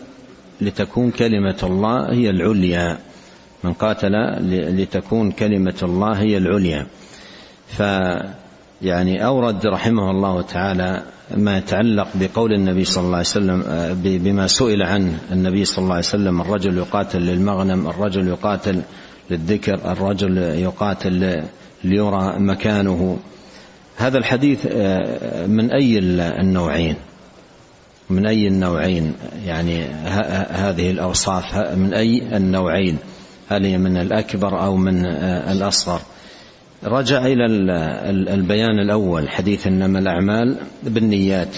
لتكون 0.61 1.11
كلمة 1.11 1.57
الله 1.63 2.13
هي 2.13 2.31
العليا. 2.31 2.99
من 3.65 3.73
قاتل 3.73 4.13
لتكون 4.81 5.31
كلمة 5.31 5.75
الله 5.83 6.13
هي 6.13 6.37
العليا. 6.37 6.87
فيعني 7.67 9.27
أورد 9.27 9.67
رحمه 9.67 10.11
الله 10.11 10.43
تعالى 10.43 11.03
ما 11.37 11.59
يتعلق 11.59 12.09
بقول 12.15 12.53
النبي 12.53 12.85
صلى 12.85 13.05
الله 13.05 13.17
عليه 13.17 13.27
وسلم 13.27 13.65
بما 14.03 14.47
سئل 14.47 14.83
عنه 14.83 15.19
النبي 15.33 15.65
صلى 15.65 15.83
الله 15.83 15.95
عليه 15.95 16.05
وسلم 16.05 16.41
الرجل 16.41 16.79
يقاتل 16.79 17.19
للمغنم 17.19 17.87
الرجل 17.87 18.29
يقاتل 18.29 18.83
للذكر 19.31 19.75
الرجل 19.93 20.39
يقاتل 20.39 21.43
ليرى 21.85 22.35
مكانه. 22.39 23.19
هذا 23.97 24.19
الحديث 24.19 24.67
من 25.47 25.71
أي 25.71 25.99
النوعين؟ 26.41 26.97
من 28.11 28.27
أي 28.27 28.49
النوعين؟ 28.49 29.15
يعني 29.47 29.83
هذه 30.51 30.91
الأوصاف 30.91 31.57
من 31.77 31.95
أي 31.95 32.37
النوعين؟ 32.37 32.99
هل 33.49 33.65
هي 33.65 33.79
من 33.79 33.97
الأكبر 33.97 34.65
أو 34.65 34.77
من 34.77 35.07
الأصغر؟ 35.51 36.01
رجع 36.85 37.27
إلى 37.27 37.47
البيان 38.35 38.79
الأول 38.79 39.29
حديث 39.29 39.67
إنما 39.67 39.99
الأعمال 39.99 40.57
بالنيات. 40.83 41.57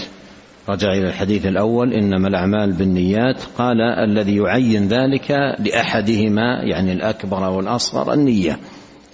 رجع 0.69 0.93
إلى 0.93 1.07
الحديث 1.07 1.45
الأول 1.45 1.93
إنما 1.93 2.27
الأعمال 2.27 2.71
بالنيات. 2.71 3.41
قال 3.57 3.81
الذي 3.81 4.35
يعين 4.35 4.87
ذلك 4.87 5.31
لأحدهما 5.59 6.63
يعني 6.63 6.93
الأكبر 6.93 7.45
أو 7.45 7.59
الأصغر 7.59 8.13
النية. 8.13 8.59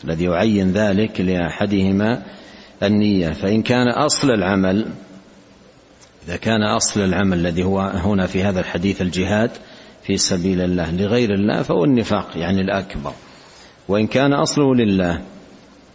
الذي 0.03 0.25
يعين 0.25 0.71
ذلك 0.71 1.21
لأحدهما 1.21 2.21
النية. 2.83 3.29
فإن 3.29 3.61
كان 3.61 3.87
أصل 3.87 4.31
العمل 4.31 4.85
إذا 6.29 6.37
كان 6.37 6.63
أصل 6.63 7.01
العمل 7.01 7.37
الذي 7.37 7.63
هو 7.63 7.79
هنا 7.79 8.27
في 8.27 8.43
هذا 8.43 8.59
الحديث 8.59 9.01
الجهاد 9.01 9.51
في 10.03 10.17
سبيل 10.17 10.61
الله 10.61 10.91
لغير 10.91 11.33
الله 11.33 11.61
فهو 11.61 11.83
النفاق 11.83 12.27
يعني 12.35 12.61
الأكبر. 12.61 13.11
وإن 13.87 14.07
كان 14.07 14.33
أصله 14.33 14.75
لله 14.75 15.21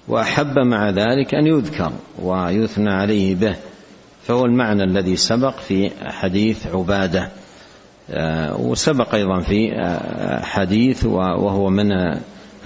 وأحب 0.09 0.59
مع 0.59 0.91
ذلك 0.91 1.35
أن 1.35 1.47
يذكر 1.47 1.93
ويثنى 2.23 2.91
عليه 2.91 3.35
به 3.35 3.57
فهو 4.23 4.45
المعنى 4.45 4.85
الذي 4.85 5.17
سبق 5.17 5.59
في 5.59 5.91
حديث 6.05 6.67
عبادة. 6.67 7.29
آه، 8.11 8.61
وسبق 8.61 9.15
أيضا 9.15 9.41
في 9.41 9.71
حديث 10.43 11.05
وهو 11.05 11.71
من 11.71 11.87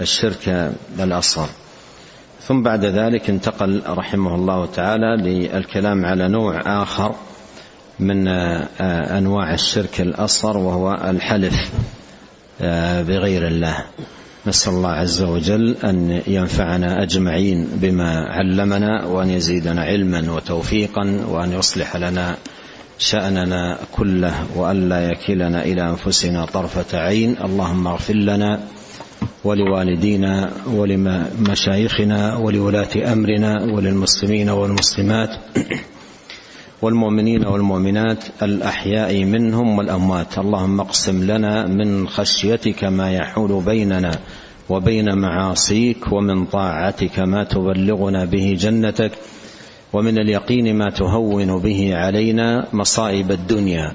الشرك 0.01 0.73
الأصغر. 0.99 1.49
ثم 2.41 2.63
بعد 2.63 2.85
ذلك 2.85 3.29
انتقل 3.29 3.81
رحمه 3.87 4.35
الله 4.35 4.65
تعالى 4.65 5.17
للكلام 5.17 6.05
على 6.05 6.27
نوع 6.27 6.61
آخر. 6.83 7.15
من 7.99 8.27
أنواع 9.17 9.53
الشرك 9.53 10.01
الأصغر 10.01 10.57
وهو 10.57 10.93
الحلف 10.93 11.71
بغير 13.07 13.47
الله. 13.47 13.77
نسأل 14.47 14.73
الله 14.73 14.89
عز 14.89 15.21
وجل 15.21 15.75
أن 15.83 16.21
ينفعنا 16.27 17.03
أجمعين 17.03 17.67
بما 17.73 18.25
علمنا 18.25 19.05
وأن 19.05 19.29
يزيدنا 19.29 19.81
علما 19.81 20.31
وتوفيقا 20.31 21.25
وأن 21.29 21.51
يصلح 21.51 21.95
لنا 21.95 22.37
شأننا 22.99 23.77
كله 23.91 24.33
وأن 24.55 24.89
لا 24.89 25.11
يكلنا 25.11 25.63
إلى 25.63 25.89
أنفسنا 25.89 26.45
طرفة 26.45 26.97
عين. 26.97 27.35
اللهم 27.43 27.87
اغفر 27.87 28.13
لنا 28.13 28.59
ولوالدينا 29.43 30.51
ولمشايخنا 30.67 32.35
ولولاة 32.35 33.13
أمرنا 33.13 33.63
وللمسلمين 33.63 34.49
والمسلمات. 34.49 35.29
والمؤمنين 36.81 37.45
والمؤمنات 37.47 38.23
الأحياء 38.43 39.23
منهم 39.23 39.77
والأموات. 39.77 40.37
اللهم 40.37 40.79
اقسم 40.79 41.23
لنا 41.23 41.67
من 41.67 42.07
خشيتك 42.07 42.83
ما 42.83 43.11
يحول 43.11 43.63
بيننا 43.63 44.11
وبين 44.69 45.17
معاصيك 45.17 46.11
ومن 46.11 46.45
طاعتك 46.45 47.19
ما 47.19 47.43
تبلغنا 47.43 48.25
به 48.25 48.55
جنتك 48.59 49.11
ومن 49.93 50.17
اليقين 50.17 50.75
ما 50.75 50.89
تهون 50.89 51.59
به 51.61 51.95
علينا 51.95 52.67
مصائب 52.73 53.31
الدنيا. 53.31 53.93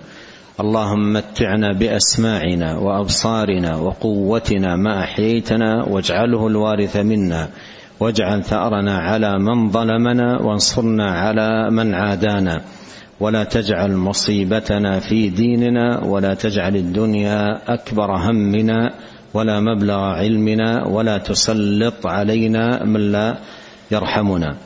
اللهم 0.60 1.12
متعنا 1.12 1.78
بأسماعنا 1.78 2.78
وأبصارنا 2.78 3.76
وقوتنا 3.76 4.76
ما 4.76 5.04
أحييتنا 5.04 5.84
واجعله 5.88 6.46
الوارث 6.46 6.96
منا. 6.96 7.48
واجعل 8.00 8.44
ثأرنا 8.44 8.98
على 8.98 9.38
من 9.38 9.70
ظلمنا 9.70 10.40
وانصرنا 10.40 11.10
على 11.10 11.70
من 11.70 11.94
عادانا. 11.94 12.60
ولا 13.20 13.44
تجعل 13.44 13.96
مصيبتنا 13.96 15.00
في 15.00 15.28
ديننا 15.28 16.04
ولا 16.04 16.34
تجعل 16.34 16.76
الدنيا 16.76 17.60
أكبر 17.74 18.16
همنا 18.16 18.92
ولا 19.34 19.60
مبلغ 19.60 20.00
علمنا 20.00 20.86
ولا 20.86 21.18
تسلط 21.18 22.06
علينا 22.06 22.84
من 22.84 23.12
لا 23.12 23.38
يرحمنا. 23.90 24.56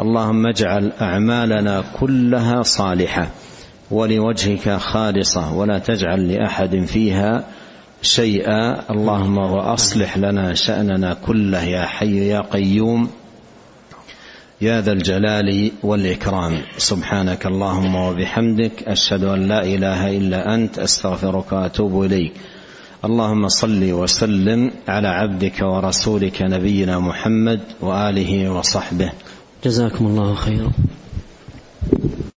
اللهم 0.00 0.46
اجعل 0.46 0.92
أعمالنا 1.00 1.84
كلها 2.00 2.62
صالحة 2.62 3.28
ولوجهك 3.90 4.76
خالصة 4.76 5.54
ولا 5.54 5.78
تجعل 5.78 6.32
لأحد 6.32 6.84
فيها 6.84 7.44
شيئا 8.04 8.90
اللهم 8.90 9.38
وأصلح 9.38 10.18
لنا 10.18 10.54
شأننا 10.54 11.14
كله 11.14 11.62
يا 11.64 11.86
حي 11.86 12.28
يا 12.28 12.40
قيوم. 12.40 13.08
يا 14.60 14.80
ذا 14.80 14.92
الجلال 14.92 15.70
والإكرام. 15.82 16.60
سبحانك 16.78 17.46
اللهم 17.46 17.94
وبحمدك 17.94 18.82
أشهد 18.86 19.24
أن 19.24 19.48
لا 19.48 19.64
إله 19.64 20.16
إلا 20.16 20.54
أنت 20.54 20.78
أستغفرك 20.78 21.52
وأتوب 21.52 22.04
إليك. 22.04 22.32
اللهم 23.04 23.48
صل 23.48 23.92
وسلم 23.92 24.70
على 24.88 25.08
عبدك 25.08 25.62
ورسولك 25.62 26.42
نبينا 26.42 26.98
محمد 26.98 27.60
وآله 27.80 28.50
وصحبه. 28.50 29.12
جزاكم 29.64 30.06
الله 30.06 30.34
خيرا. 30.34 30.72